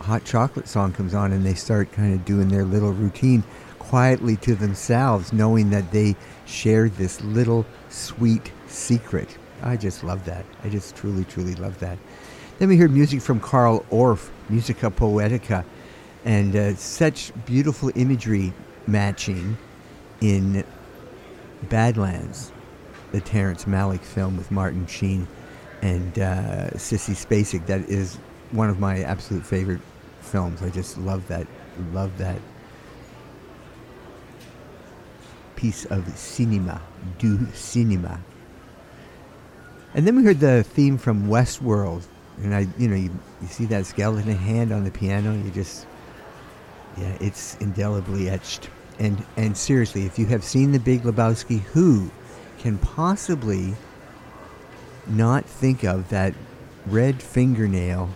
[0.00, 3.42] hot chocolate song comes on and they start kind of doing their little routine
[3.80, 6.14] quietly to themselves, knowing that they
[6.44, 9.36] shared this little sweet secret.
[9.62, 10.44] I just love that.
[10.62, 11.98] I just truly, truly love that.
[12.58, 15.64] Then we heard music from Carl Orff, Musica Poetica,
[16.26, 18.52] and uh, such beautiful imagery
[18.86, 19.56] matching
[20.20, 20.64] in
[21.70, 22.52] Badlands,
[23.12, 25.26] the Terrence Malick film with Martin Sheen
[25.82, 27.66] and uh, Sissy Spacek.
[27.66, 28.16] That is
[28.50, 29.80] one of my absolute favorite
[30.20, 30.62] films.
[30.62, 31.46] I just love that,
[31.92, 32.40] love that
[35.54, 36.82] piece of cinema,
[37.18, 38.20] du cinema.
[39.94, 42.04] And then we heard the theme from Westworld,
[42.42, 45.32] and I, you know, you, you see that skeleton hand on the piano.
[45.32, 45.86] You just,
[46.98, 48.70] yeah, it's indelibly etched.
[48.98, 52.10] And and seriously, if you have seen The Big Lebowski, who
[52.58, 53.74] can possibly
[55.06, 56.34] not think of that
[56.86, 58.08] red fingernail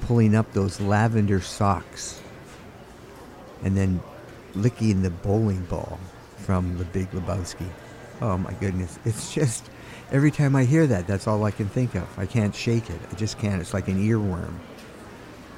[0.00, 2.20] pulling up those lavender socks
[3.62, 4.00] and then
[4.54, 5.98] licking the bowling ball
[6.38, 7.68] from The Big Lebowski?
[8.22, 9.68] Oh my goodness, it's just
[10.10, 12.08] every time I hear that, that's all I can think of.
[12.18, 13.00] I can't shake it.
[13.10, 13.60] I just can't.
[13.60, 14.54] It's like an earworm.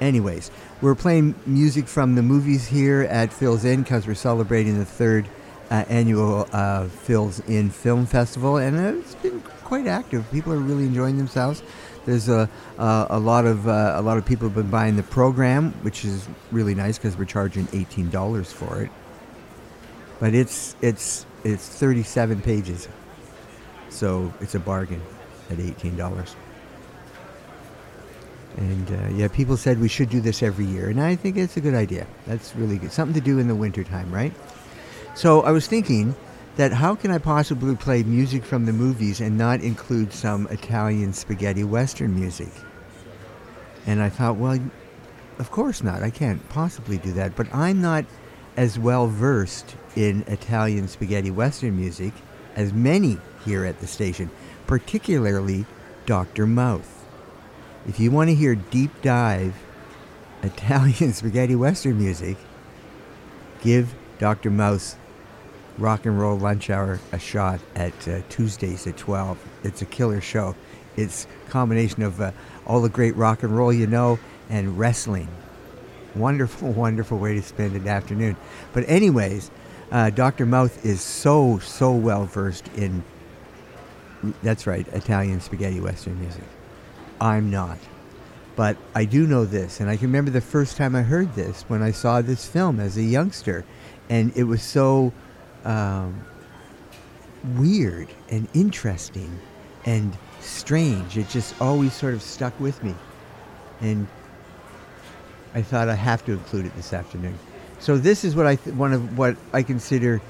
[0.01, 0.51] Anyways,
[0.81, 5.27] we're playing music from the movies here at Phil's Inn because we're celebrating the third
[5.71, 10.29] uh, annual uh, Phil's Inn Film Festival, and it's been quite active.
[10.31, 11.63] People are really enjoying themselves.
[12.05, 15.03] There's a uh, a lot of uh, a lot of people have been buying the
[15.03, 18.91] program, which is really nice because we're charging eighteen dollars for it.
[20.19, 22.87] But it's it's it's 37 pages,
[23.89, 25.01] so it's a bargain
[25.49, 26.35] at eighteen dollars.
[28.57, 31.57] And uh, yeah, people said we should do this every year, and I think it's
[31.57, 32.07] a good idea.
[32.25, 32.91] That's really good.
[32.91, 34.33] Something to do in the wintertime, right?
[35.13, 36.15] So I was thinking
[36.55, 41.13] that how can I possibly play music from the movies and not include some Italian
[41.13, 42.49] spaghetti western music?
[43.85, 44.59] And I thought, well,
[45.37, 46.01] of course not.
[46.01, 47.35] I can't possibly do that.
[47.35, 48.05] But I'm not
[48.57, 52.13] as well versed in Italian spaghetti western music
[52.55, 54.31] as many here at the station,
[54.65, 55.65] particularly
[56.07, 56.47] Dr.
[56.47, 56.96] Mouth.
[57.87, 59.55] If you want to hear deep dive
[60.43, 62.35] Italian spaghetti western music,
[63.61, 64.51] give Dr.
[64.51, 64.97] Mouth's
[65.77, 69.37] Rock and Roll Lunch Hour a shot at uh, Tuesdays at 12.
[69.63, 70.53] It's a killer show.
[70.97, 72.31] It's a combination of uh,
[72.65, 74.19] all the great rock and roll you know
[74.49, 75.29] and wrestling.
[76.13, 78.35] Wonderful, wonderful way to spend an afternoon.
[78.73, 79.49] But anyways,
[79.91, 80.45] uh, Dr.
[80.45, 83.03] Mouth is so, so well versed in,
[84.43, 86.43] that's right, Italian spaghetti western music.
[87.19, 87.77] I'm not.
[88.55, 91.63] But I do know this, and I can remember the first time I heard this
[91.67, 93.65] when I saw this film as a youngster.
[94.09, 95.13] And it was so
[95.63, 96.25] um,
[97.55, 99.39] weird and interesting
[99.85, 101.17] and strange.
[101.17, 102.95] It just always sort of stuck with me.
[103.81, 104.07] And
[105.53, 107.37] I thought I have to include it this afternoon.
[107.79, 110.21] So this is what I th- one of what I consider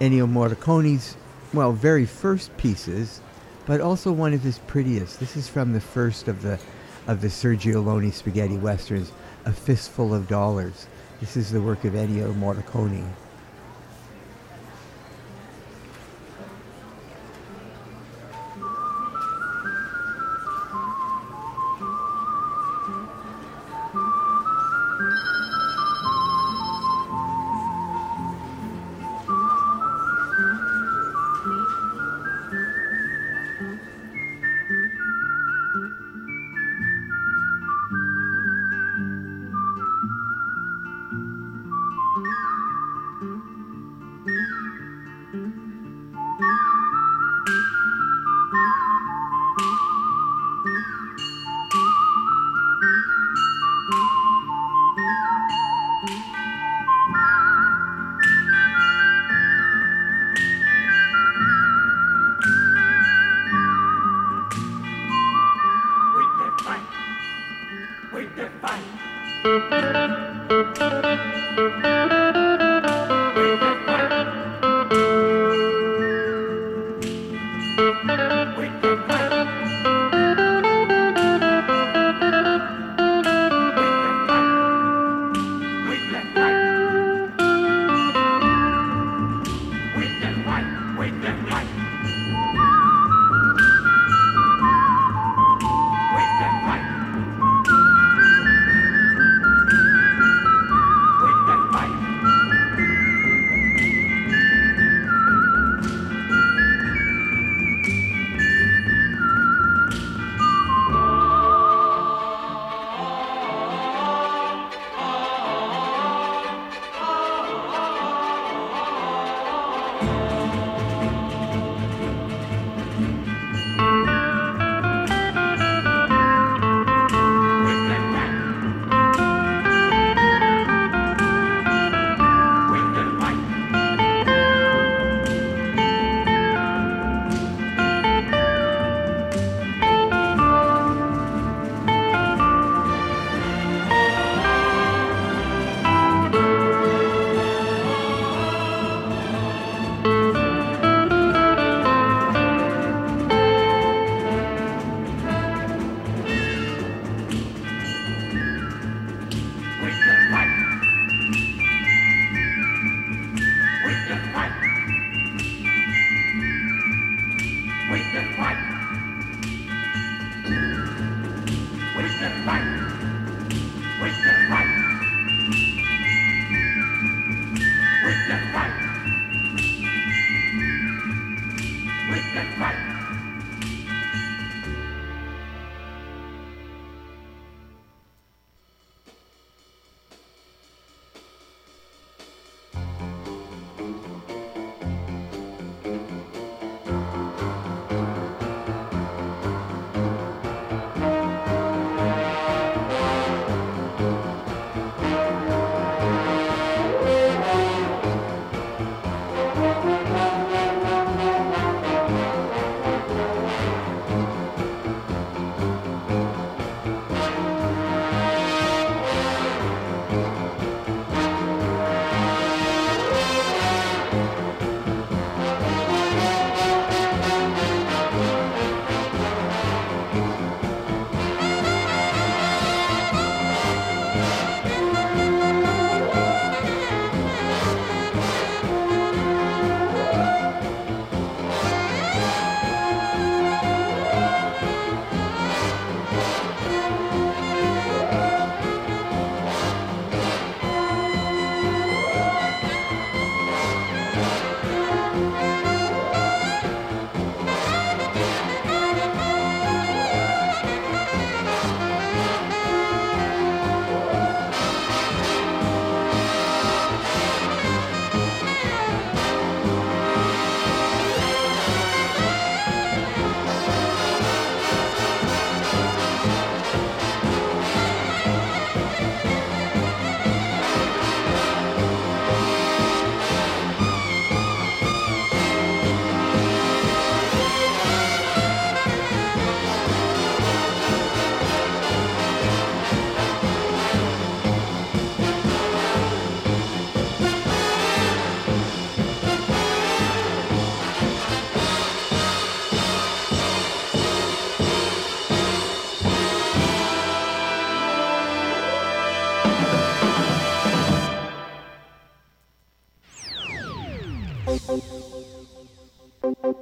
[0.00, 1.16] Ennio Morricone's
[1.52, 3.20] well very first pieces,
[3.66, 5.20] but also one of his prettiest.
[5.20, 6.58] This is from the first of the
[7.06, 9.12] of the Sergio Leone spaghetti westerns,
[9.44, 10.86] A Fistful of Dollars.
[11.20, 13.06] This is the work of Ennio Morricone.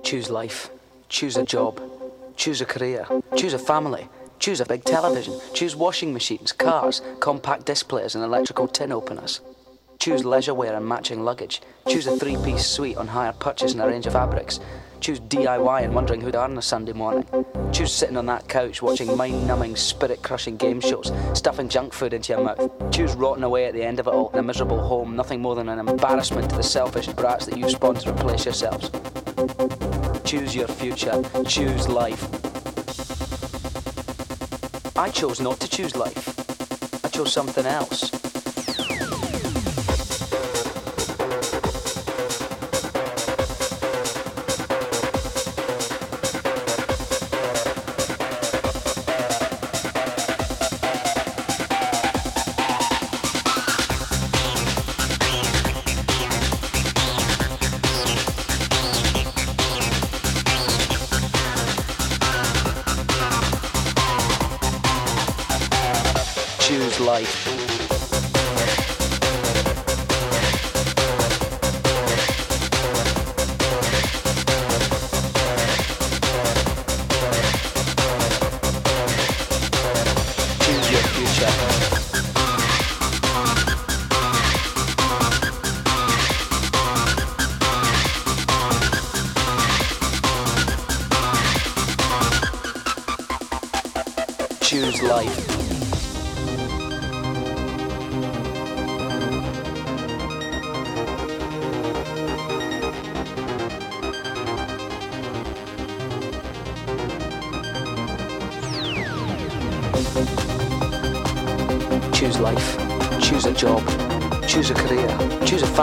[0.05, 0.69] Choose life.
[1.09, 1.81] Choose a job.
[2.37, 3.07] Choose a career.
[3.37, 4.07] Choose a family.
[4.39, 5.41] Choose a big television.
[5.55, 9.41] Choose washing machines, cars, compact displays, and electrical tin openers.
[9.99, 11.63] Choose leisure wear and matching luggage.
[11.89, 14.61] Choose a three piece suite on hire purchase and a range of fabrics.
[15.01, 17.27] Choose DIY and wondering who to earn on a Sunday morning.
[17.73, 22.13] Choose sitting on that couch watching mind numbing, spirit crushing game shows, stuffing junk food
[22.13, 22.91] into your mouth.
[22.91, 25.55] Choose rotting away at the end of it all in a miserable home, nothing more
[25.55, 28.91] than an embarrassment to the selfish brats that you've spawned to replace yourselves.
[30.25, 31.23] Choose your future.
[31.47, 32.25] Choose life.
[34.97, 37.05] I chose not to choose life.
[37.05, 38.24] I chose something else.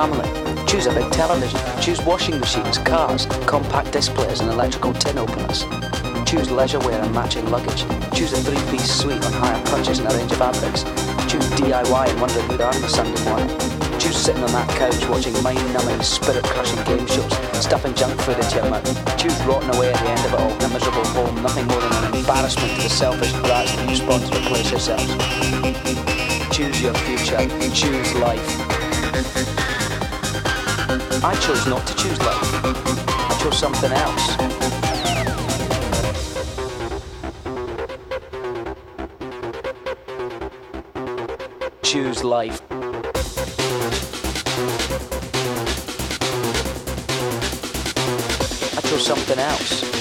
[0.01, 0.65] Family.
[0.65, 1.59] Choose a big television.
[1.79, 5.61] Choose washing machines, cars, compact displays, and electrical tin openers.
[6.25, 7.85] Choose leisure wear and matching luggage.
[8.17, 10.81] Choose a three-piece suite on hire purchase and a range of fabrics.
[11.29, 13.47] Choose DIY and wonder who they are on Sunday morning.
[13.99, 18.71] Choose sitting on that couch watching mind-numbing, spirit-crushing game shows, stuffing junk food into your
[18.71, 19.17] mouth.
[19.21, 21.79] Choose rotting away at the end of it all in a miserable home, nothing more
[21.79, 25.13] than an embarrassment to the selfish brats that you spawn to replace yourselves.
[26.49, 27.37] Choose your future.
[27.69, 28.60] Choose life.
[31.23, 32.65] I chose not to choose life.
[32.65, 34.35] I chose something else.
[41.84, 42.60] Choose life.
[48.76, 50.00] I chose something else.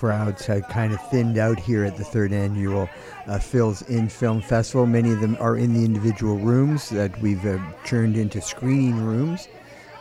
[0.00, 2.88] Crowds had kind of thinned out here at the third annual
[3.26, 4.86] uh, Phil's Inn Film Festival.
[4.86, 9.46] Many of them are in the individual rooms that we've uh, turned into screening rooms.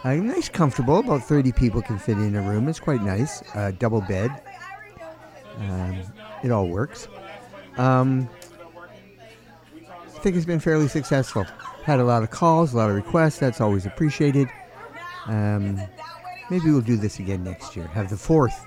[0.06, 1.00] Uh, nice, comfortable.
[1.00, 2.70] About 30 people can fit in a room.
[2.70, 3.44] It's quite nice.
[3.54, 4.32] Uh, double bed.
[5.58, 6.02] Um,
[6.46, 7.10] it all works.
[7.76, 8.30] Um,
[9.76, 11.44] I think it's been fairly successful.
[11.84, 13.40] Had a lot of calls, a lot of requests.
[13.40, 14.48] That's always appreciated.
[15.26, 15.78] Um,
[16.50, 17.88] maybe we'll do this again next year.
[17.88, 18.66] Have the fourth,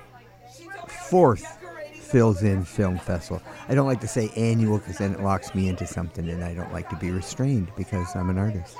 [1.12, 1.58] fourth
[1.92, 3.42] Phil's Inn Film Festival.
[3.68, 6.54] I don't like to say annual because then it locks me into something, and I
[6.54, 8.78] don't like to be restrained because I'm an artist.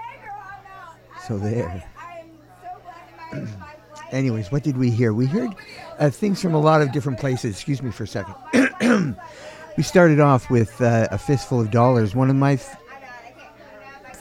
[1.26, 1.84] So there.
[4.12, 5.12] Anyways, what did we hear?
[5.12, 5.54] We heard
[5.98, 7.54] uh, things from a lot of different places.
[7.54, 8.34] Excuse me for a second.
[9.76, 12.58] we started off with uh, A Fistful of Dollars, one of my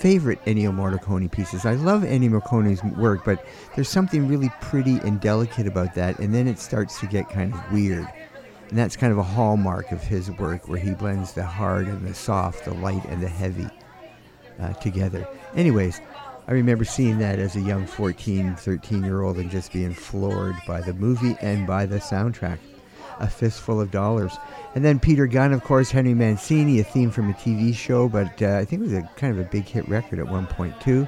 [0.02, 1.64] favorite Ennio Morricone pieces.
[1.64, 3.46] I love Ennio Morricone's work, but
[3.76, 7.54] there's something really pretty and delicate about that, and then it starts to get kind
[7.54, 8.08] of weird.
[8.70, 12.08] And that's kind of a hallmark of his work, where he blends the hard and
[12.08, 13.70] the soft, the light and the heavy
[14.60, 15.28] uh, together.
[15.56, 16.02] Anyways,
[16.48, 20.56] I remember seeing that as a young 14, 13 year old and just being floored
[20.66, 22.58] by the movie and by the soundtrack.
[23.22, 24.36] A Fistful of Dollars.
[24.76, 28.42] And then Peter Gunn, of course, Henry Mancini, a theme from a TV show, but
[28.42, 30.80] uh, I think it was a kind of a big hit record at one point,
[30.82, 31.08] too.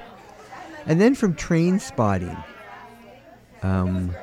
[0.86, 2.44] And then from Trainspotting,
[3.64, 4.14] um,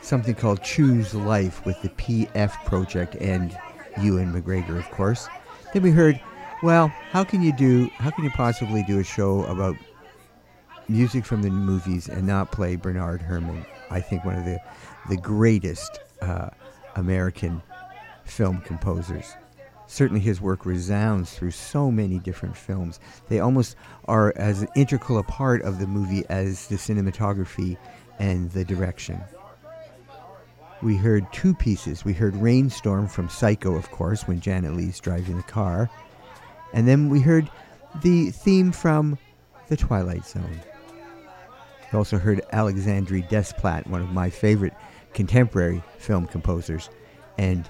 [0.00, 3.56] something called Choose Life with the PF Project and
[4.00, 5.28] Ewan McGregor, of course.
[5.72, 6.20] Then we heard,
[6.62, 9.76] well, how can you do, how can you possibly do a show about
[10.88, 13.66] music from the movies and not play Bernard Herrmann?
[13.90, 14.60] I think one of the,
[15.08, 16.50] the greatest uh,
[16.96, 17.62] American
[18.24, 19.34] film composers.
[19.86, 22.98] Certainly, his work resounds through so many different films.
[23.28, 27.76] They almost are as integral a part of the movie as the cinematography
[28.18, 29.20] and the direction.
[30.82, 32.04] We heard two pieces.
[32.04, 35.90] We heard Rainstorm from Psycho, of course, when Janet Leigh's driving the car.
[36.72, 37.50] And then we heard
[38.02, 39.18] the theme from
[39.68, 40.60] The Twilight Zone.
[41.92, 44.72] We also heard Alexandre Desplat, one of my favorite
[45.14, 46.90] contemporary film composers,
[47.38, 47.68] and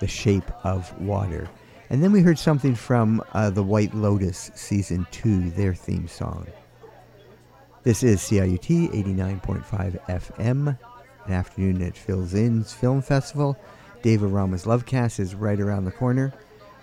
[0.00, 1.48] The Shape of Water.
[1.90, 6.46] And then we heard something from uh, The White Lotus Season 2, their theme song.
[7.82, 10.78] This is CIUT 89.5 FM,
[11.26, 13.58] an afternoon at Phil's Inn's Film Festival.
[14.00, 16.32] Dave Arama's Lovecast is right around the corner.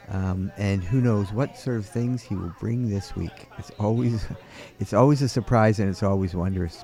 [0.09, 3.47] Um, and who knows what sort of things he will bring this week.
[3.57, 4.25] It's always,
[4.79, 6.83] it's always a surprise and it's always wondrous.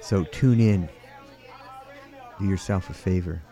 [0.00, 0.88] So tune in.
[2.38, 3.42] Do yourself a favor.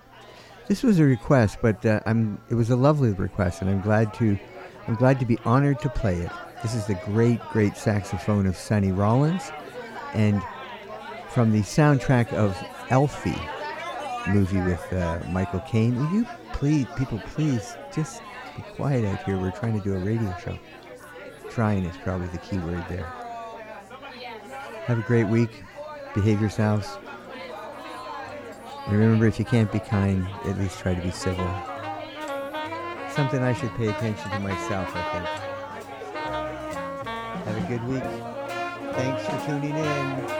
[0.69, 2.41] This was a request, but uh, I'm.
[2.49, 4.39] It was a lovely request, and I'm glad to.
[4.87, 6.31] I'm glad to be honored to play it.
[6.63, 9.51] This is the great, great saxophone of Sonny Rollins,
[10.15, 10.43] and
[11.31, 12.57] from the soundtrack of
[12.91, 13.41] Alfie
[14.29, 15.97] movie with uh, Michael Caine.
[15.97, 18.23] Will you please, people, please just
[18.57, 19.39] be quiet out here.
[19.39, 20.59] We're trying to do a radio show.
[21.51, 23.07] Trying is probably the key word there.
[24.85, 25.65] Have a great week.
[26.15, 26.99] Behave yourselves.
[28.91, 31.47] Remember, if you can't be kind, at least try to be civil.
[33.15, 35.27] Something I should pay attention to myself, I think.
[37.45, 38.03] Have a good week.
[38.95, 40.40] Thanks for tuning in.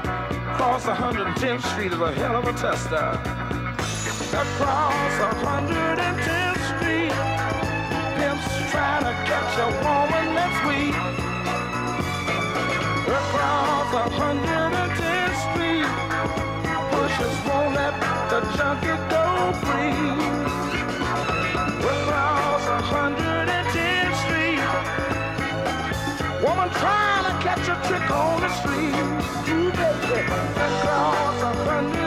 [0.61, 2.95] Across 110th Street is a hell of a tester.
[4.37, 7.11] Across 110th Street,
[8.15, 10.95] pimps trying to catch a woman that's weak.
[13.07, 14.60] Across 110th
[27.91, 28.95] trick on the street.
[29.47, 32.00] You baby, across 110th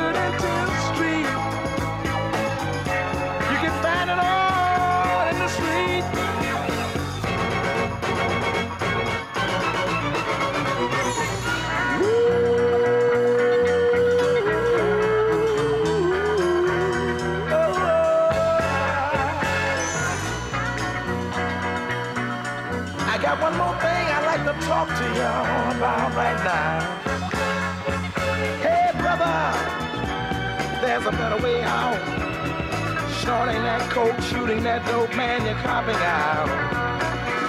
[34.44, 36.48] shooting that dope, man, you're copping out.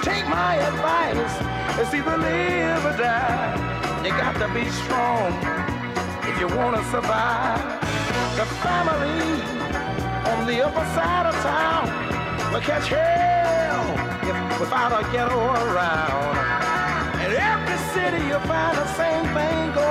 [0.02, 1.34] Take my advice,
[1.76, 3.52] it's either live or die.
[4.02, 5.28] You got to be strong
[6.24, 7.60] if you want to survive.
[8.40, 9.20] The family
[10.32, 11.84] on the upper side of town
[12.50, 13.84] will catch hell
[14.24, 16.32] if without a ghetto around.
[17.24, 19.85] In every city you'll find the same thing going.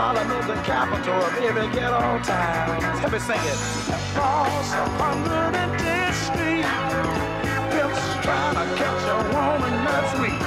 [0.00, 2.80] Harlem is the capital of every ghetto town.
[3.00, 3.60] Help me sing it.
[3.92, 6.64] Across a hundred and tenth street,
[7.70, 10.40] pimps trying to catch a woman that's weak.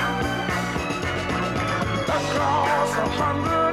[2.18, 3.73] Across a hundred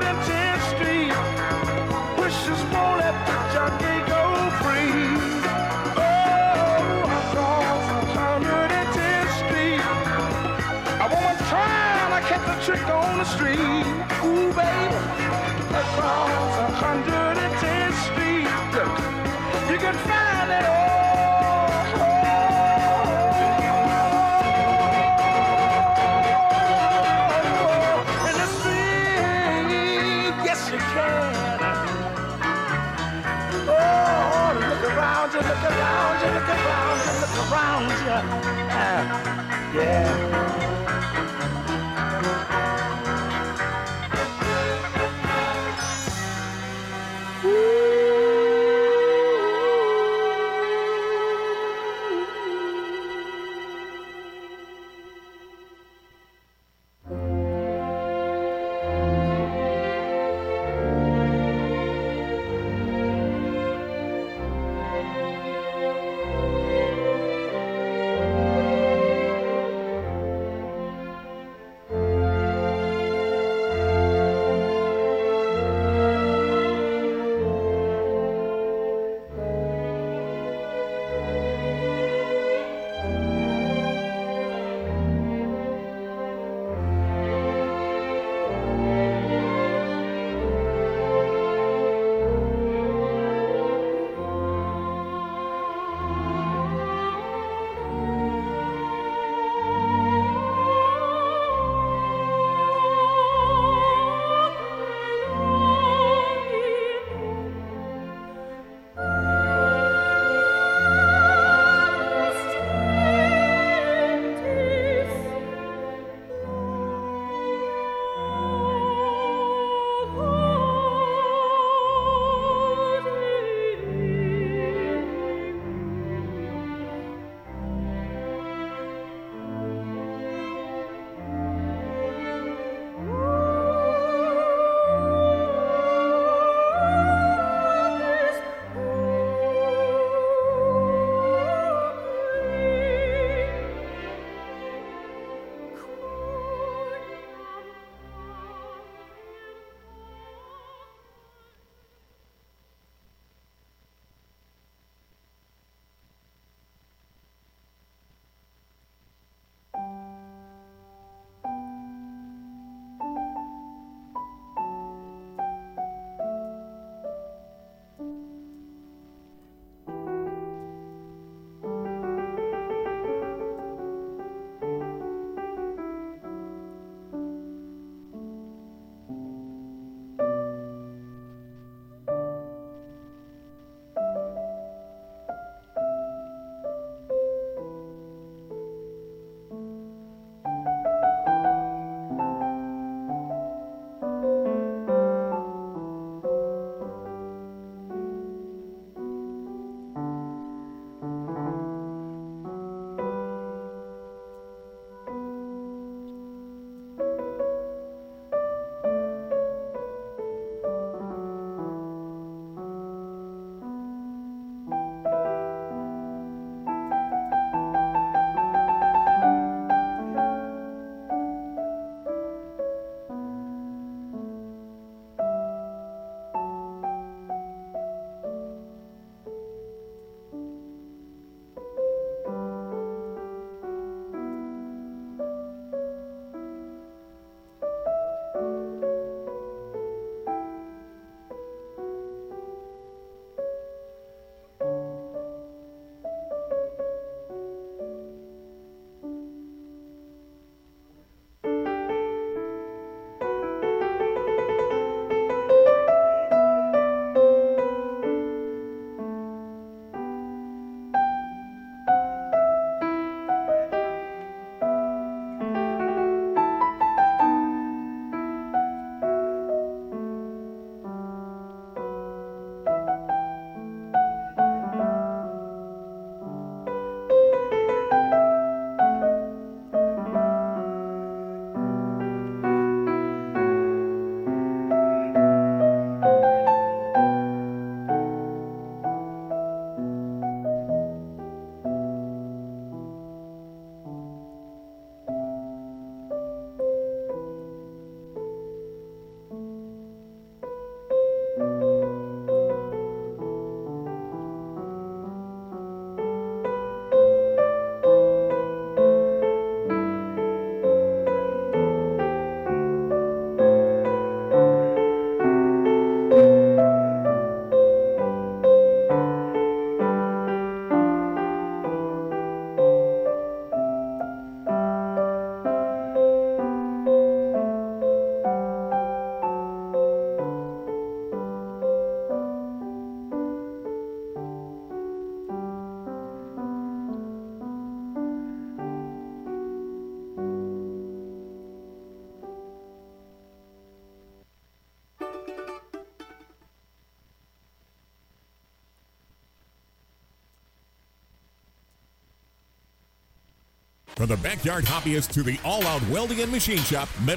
[354.00, 356.88] From the backyard hobbyist to the all out welding and machine shop,